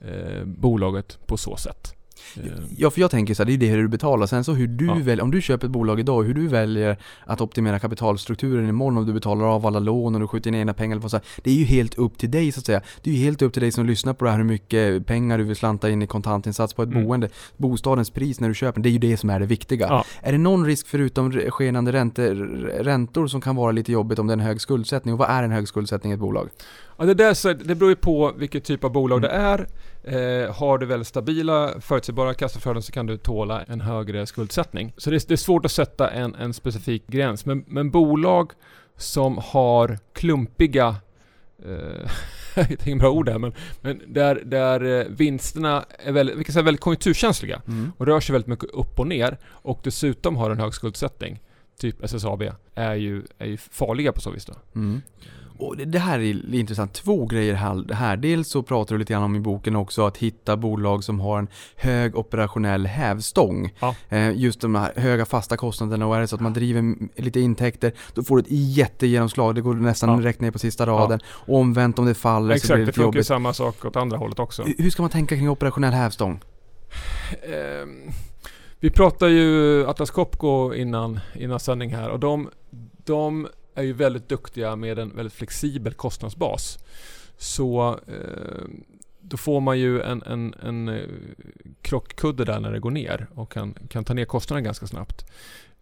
[0.00, 1.94] eh, bolaget på så sätt.
[2.36, 2.42] Eh,
[2.76, 4.26] Ja, för jag tänker så här, det är det du betalar.
[4.26, 4.94] Sen så hur du Ja.
[4.94, 6.96] väljer, om du köper ett bolag idag, hur du väljer
[7.26, 10.74] att optimera kapitalstrukturen imorgon, om du betalar av alla lån och du skjuter in egna
[10.74, 12.80] pengar eller så här, Det är ju helt upp till dig så att säga.
[13.02, 15.38] Det är ju helt upp till dig som lyssnar på det här hur mycket pengar
[15.38, 17.04] du vill slanta in i kontantinsats på ett Mm.
[17.04, 17.28] boende.
[17.56, 19.86] Bostadens pris när du köper det är ju det som är det viktiga.
[19.86, 20.04] Ja.
[20.22, 22.34] Är det någon risk förutom skenande räntor,
[22.82, 25.14] räntor som kan vara lite jobbigt om det är en hög skuldsättning?
[25.14, 26.48] Och vad är en hög skuldsättning i ett bolag?
[26.98, 29.30] Ja, det, där, så det beror ju på vilket typ av bolag Mm.
[29.30, 29.66] det är.
[30.44, 34.92] Eh, har du väldigt stabila, förutsägbara kassaflöden så kan du tåla en högre skuldsättning.
[34.96, 37.46] Så det är, det är svårt att sätta en, en specifik gräns.
[37.46, 38.52] Men, men bolag
[38.96, 40.96] som har klumpiga
[41.64, 42.10] eh,
[42.54, 46.52] jag inget bra ord där, men, men där, där eh, vinsterna är väldigt, vi kan
[46.52, 47.62] säga väldigt konjunkturkänsliga
[47.96, 51.40] och rör sig väldigt mycket upp och ner och dessutom har en hög skuldsättning,
[51.78, 52.42] typ SSAB,
[52.74, 54.54] är ju, är ju farliga på så vis då.
[54.74, 55.02] Mm.
[55.58, 56.92] Och det- det här är intressant.
[56.92, 57.54] Två grejer
[57.94, 58.16] här.
[58.16, 61.38] Dels så pratar du lite grann om i boken också att hitta bolag som har
[61.38, 63.70] en hög operationell hävstång.
[63.80, 63.94] Ja.
[64.08, 67.40] Eh, just de här höga fasta kostnaderna och är det så att man driver lite
[67.40, 69.54] intäkter då får du ett jättegenomslag.
[69.54, 70.28] Det går nästan Ja.
[70.28, 71.20] rätt ner på sista raden.
[71.26, 73.26] Och omvänt om det faller så blir Exakt, det det lite funkar ju jobbigt.
[73.26, 74.62] samma sak åt andra hållet också.
[74.62, 76.40] Hur hur ska man tänka kring operationell hävstång?
[77.42, 78.10] Ehm,
[78.80, 82.48] vi pratade ju Atlas Copco innan, innan sändning här och de,
[83.04, 86.78] de är ju väldigt duktiga med en väldigt flexibel kostnadsbas.
[87.36, 88.64] Så eh,
[89.20, 91.08] då får man ju en, en, en eh,
[91.82, 95.26] krockkudde där när det går ner och kan, kan ta ner kostnaden ganska snabbt.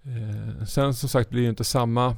[0.02, 2.16] Eh, sen som sagt blir det inte samma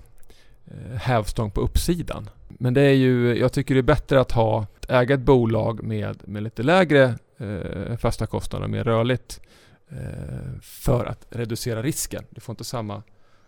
[0.67, 2.31] eh, hävstång på uppsidan.
[2.49, 5.83] Men det är ju, jag tycker det är bättre att ha, att äga ett bolag
[5.83, 9.41] med, med lite lägre eh, fasta kostnader, mer rörligt
[9.89, 12.25] eh, för att reducera risken.
[12.31, 13.03] Du får inte samma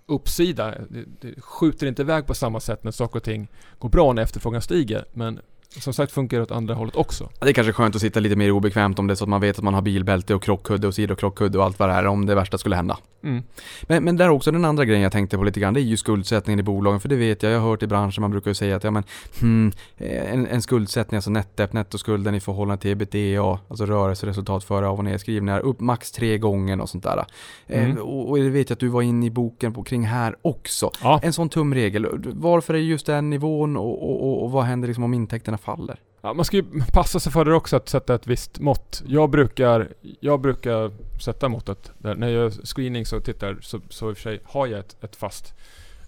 [0.09, 0.75] uppsida.
[0.91, 3.49] Det, det skjuter inte iväg på samma sätt när saker och ting
[3.79, 5.05] går bra när efterfrågan stiger.
[5.13, 7.29] Men som sagt funkar det åt andra hållet också.
[7.39, 9.41] Det är kanske skönt att sitta lite mer obekvämt om det är så att man
[9.41, 12.27] vet att man har bilbälte och krockkudde och sidokrockudde och allt vad det är om
[12.27, 12.99] det värsta skulle hända.
[13.23, 13.43] Mm.
[13.83, 15.97] Men, men där också den andra grejen jag tänkte på lite grann, det är ju
[15.97, 17.01] skuldsättningen i bolagen.
[17.01, 18.91] För det vet jag, jag har hört i branschen, man brukar ju säga att ja
[18.91, 19.05] men,
[19.41, 24.89] hmm, eh, en, en skuldsättning, alltså nettopp, nettoskulden i förhållande till ebitda, alltså rörelseresultat före
[24.89, 27.25] av och nedskrivningar, upp max tre gånger och sånt där.
[27.67, 27.91] Mm.
[27.91, 30.37] Eh, och, och det vet jag att du var inne i boken på, kring här
[30.43, 30.91] också.
[31.03, 31.21] Ja.
[31.23, 35.05] En sån tumregel, varför är just den nivån och, och, och, och vad händer liksom
[35.05, 36.01] om intäkterna faller?
[36.21, 39.03] Ja, man ska ju passa sig för det också att sätta ett visst mått.
[39.07, 39.89] Jag brukar,
[40.21, 41.93] jag brukar sätta måttet.
[41.99, 42.15] Där.
[42.15, 44.97] När jag gör screening så tittar så, så i och för sig har jag ett,
[45.05, 45.55] ett fast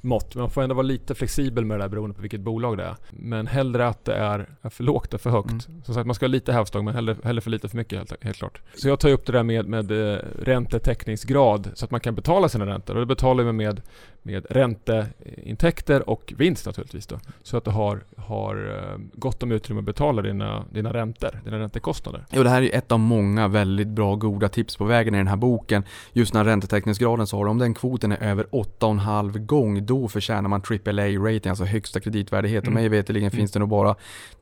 [0.01, 0.35] mått.
[0.35, 2.85] Men man får ändå vara lite flexibel med det där beroende på vilket bolag det
[2.85, 2.97] är.
[3.11, 5.51] Men hellre att det är, för lågt än för högt.
[5.69, 5.83] Mm.
[5.85, 8.25] Som sagt, man ska ha lite hävstång men hellre, hellre för lite för mycket helt,
[8.25, 8.61] helt klart.
[8.75, 12.49] Så jag tar upp det där med, med eh, räntetäckningsgrad så att man kan betala
[12.49, 12.95] sina räntor.
[12.95, 13.83] Och det betalar vi med,
[14.23, 17.17] med ränteintäkter och vinst naturligtvis då.
[17.43, 21.59] Så att du har, har eh, gott om utrymme att betala dina, dina räntor, dina
[21.59, 22.25] räntekostnader.
[22.31, 25.27] Jo, det här är ett av många väldigt bra, goda tips på vägen i den
[25.29, 25.85] här boken.
[26.13, 30.49] Just när räntetäckningsgraden så har du, om den kvoten är över 8,5 gång, då förtjänar
[30.49, 32.63] man AAA-rating, alltså högsta kreditvärdighet.
[32.65, 32.83] Och Mm.
[32.83, 33.37] mig veterligen Mm.
[33.37, 33.95] finns det nog bara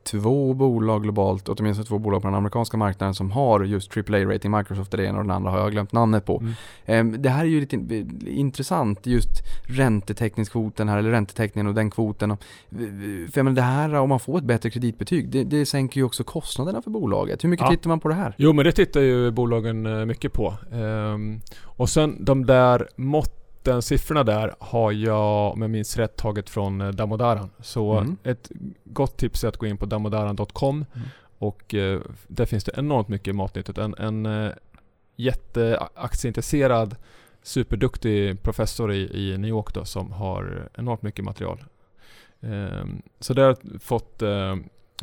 [0.03, 4.57] två bolag globalt, åtminstone två bolag på den amerikanska marknaden som har just AAA-rating.
[4.57, 6.39] Microsoft är det ena och den andra har jag glömt namnet på.
[6.39, 6.53] Mm.
[6.85, 9.29] Ehm, Det här är ju lite in- intressant, just
[9.67, 12.37] räntetäckningskvoten här, eller räntetäckningen och den kvoten.
[12.69, 16.03] För jag menar, det här, om man får ett bättre kreditbetyg, det, det sänker ju
[16.05, 17.43] också kostnaderna för bolaget.
[17.43, 17.71] Hur mycket Ja.
[17.71, 18.33] tittar man på det här?
[18.37, 20.53] Jo men det tittar ju bolagen eh, mycket på.
[20.71, 26.49] Ehm, och sen de där måtten, siffrorna där har jag om jag minns rätt tagit
[26.49, 27.49] från eh, Damodaran.
[27.61, 28.17] Så Mm.
[28.23, 28.51] ett
[28.85, 31.07] gott tips är att gå in på damodaran.com Mm.
[31.37, 33.77] och eh, där finns det enormt mycket matnyttigt.
[33.77, 34.51] En, en eh,
[35.15, 36.95] jätteaktieintresserad
[37.47, 41.63] superduktig professor i, i New York då som har enormt mycket material.
[42.41, 44.55] Ehm, så där har jag fått eh,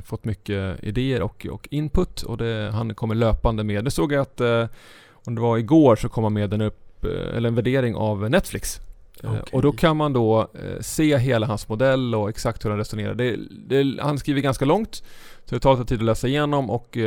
[0.04, 3.84] fått mycket idéer och, och input och det, han kommer löpande med.
[3.84, 4.66] Nu såg jag att eh,
[5.12, 8.30] om det var igår så kom han med en, upp, eh, eller en värdering av
[8.30, 8.80] Netflix.
[9.22, 9.42] Okej.
[9.52, 10.48] Och då kan man då
[10.80, 13.14] se hela hans modell och exakt hur han resonerar.
[13.14, 15.02] Det, det, han skriver ganska långt
[15.44, 16.98] så det tar lite tid att läsa igenom och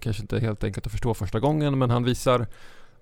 [0.00, 2.46] kanske inte helt enkelt att förstå första gången men han visar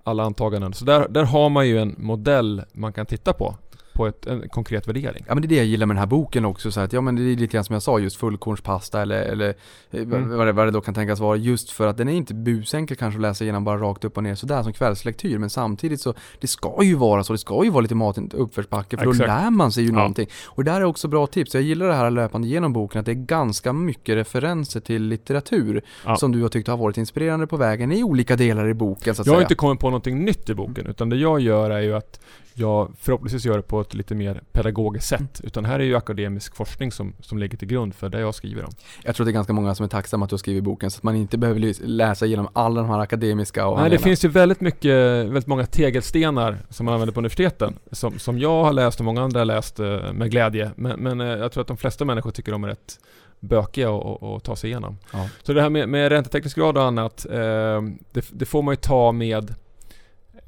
[0.08, 0.72] alla antaganden.
[0.72, 3.54] Så där, där har man ju en modell man kan titta på
[3.98, 5.24] på ett, en konkret värdering.
[5.28, 7.00] Ja men det är det jag gillar med den här boken också, så att, ja
[7.00, 9.48] men det är lite grann som jag sa, just fullkornspasta eller, eller
[9.90, 10.36] eh, Mm.
[10.36, 12.96] vad, det, vad det då kan tänkas vara, just för att den är inte busenkel
[12.96, 16.14] kanske att läsa igenom bara rakt upp och ner sådär som kvällslektyr, men samtidigt så,
[16.40, 19.10] det ska ju vara så, det ska ju vara lite mat i uppförsbacke, för då
[19.10, 19.28] Exakt.
[19.28, 19.94] lär man sig ju Ja.
[19.94, 20.28] någonting.
[20.46, 23.12] Och där är också bra tips, jag gillar det här löpande genom boken, att det
[23.12, 26.16] är ganska mycket referenser till litteratur Ja.
[26.16, 29.22] som du har tyckt har varit inspirerande på vägen i olika delar i boken så
[29.22, 29.44] att Jag har säga.
[29.44, 32.20] inte kommit på någonting nytt i boken, utan det jag gör är ju att
[32.54, 35.40] jag förhoppningsvis gör det på ett lite mer pedagogiskt sätt.
[35.44, 38.64] Utan här är ju akademisk forskning som, som ligger till grund för det jag skriver
[38.64, 38.72] om.
[39.04, 40.98] Jag tror det är ganska många som är tacksamma att du har skrivit boken, så
[40.98, 44.04] att man inte behöver läsa igenom alla de här akademiska och Nej, det handlingarna.
[44.04, 44.94] finns ju väldigt mycket,
[45.26, 47.78] väldigt många tegelstenar som man använder på universiteten.
[47.92, 50.70] Som, som jag har läst och många andra har läst eh, med glädje.
[50.76, 52.98] Men, men eh, jag tror att de flesta människor tycker de är rätt
[53.40, 54.98] bökiga att ta sig igenom.
[55.12, 55.28] Ja.
[55.42, 57.82] Så det här med, med ränteteknisk grad och annat, eh,
[58.12, 59.54] det, det får man ju ta med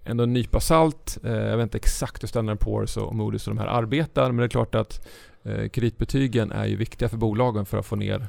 [0.05, 1.19] ändå en nypa salt.
[1.25, 4.37] Eh, jag vet inte exakt hur Standard Poor's och Moody's och de här arbetar, men
[4.37, 5.07] det är klart att
[5.43, 8.27] eh, kreditbetygen är ju viktiga för bolagen för att få ner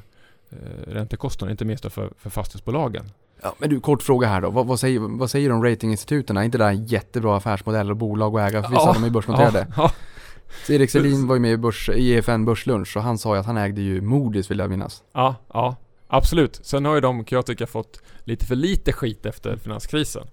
[0.50, 0.56] eh,
[0.92, 3.04] räntekostnaderna, inte minst för, för fastighetsbolagen.
[3.42, 4.50] Ja, men du, kort fråga här då.
[4.50, 6.36] Vad, vad, säger, vad säger de ratinginstituten?
[6.36, 8.62] Är inte det här en jättebra affärsmodell och bolag och ägare?
[8.62, 9.66] För vissa Ja, dem är börsnoterade.
[9.76, 9.92] Ja,
[10.66, 13.40] Så Erik Selin var ju med i, börs, i EFN Börslunch och han sa ju
[13.40, 15.02] att han ägde ju Moody's vill jag minnas.
[15.12, 15.76] ja, ja,
[16.08, 16.60] absolut.
[16.62, 20.26] Sen har ju de, kan jag tycka, fått lite för lite skit efter finanskrisen.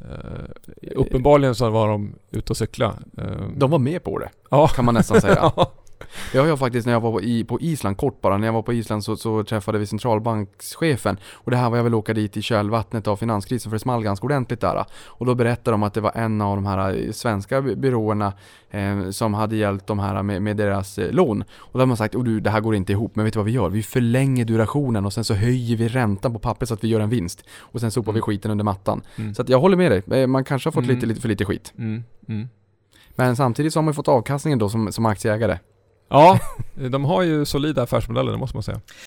[0.00, 2.98] Eh, uppenbarligen så var de ute och cykla.
[3.18, 4.68] Eh, De var med på det, ja.
[4.68, 5.52] kan man nästan säga.
[5.56, 5.72] ja.
[6.32, 8.52] Det har jag faktiskt när jag var på, i, på Island, kort bara, när jag
[8.52, 12.14] var på Island så, så träffade vi centralbankschefen och det här var jag väl åka
[12.14, 14.84] dit i kölvattnet av finanskrisen för det small ganska ordentligt där.
[15.06, 18.32] Och då berättade de att det var en av de här eh, svenska by- byråerna
[18.70, 21.42] eh, som hade hjälpt de här med, med deras eh, lån.
[21.56, 23.38] Och då har man sagt, oh, du, det här går inte ihop, men vet du
[23.38, 23.68] vad vi gör?
[23.68, 27.00] Vi förlänger durationen och sen så höjer vi räntan på papper så att vi gör
[27.00, 27.44] en vinst.
[27.58, 28.22] Och sen sopar vi Mm.
[28.26, 29.02] skiten under mattan.
[29.16, 29.34] Mm.
[29.34, 30.94] Så att jag håller med dig, Eh, man kanske har fått Mm.
[30.96, 31.72] lite, lite för lite skit.
[31.78, 32.48] Mm, mm.
[33.18, 35.58] Men samtidigt så har man fått avkastningen då som, som aktieägare.
[36.08, 36.38] Ja,
[36.74, 38.80] de har ju solida affärsmodeller, det måste man säga.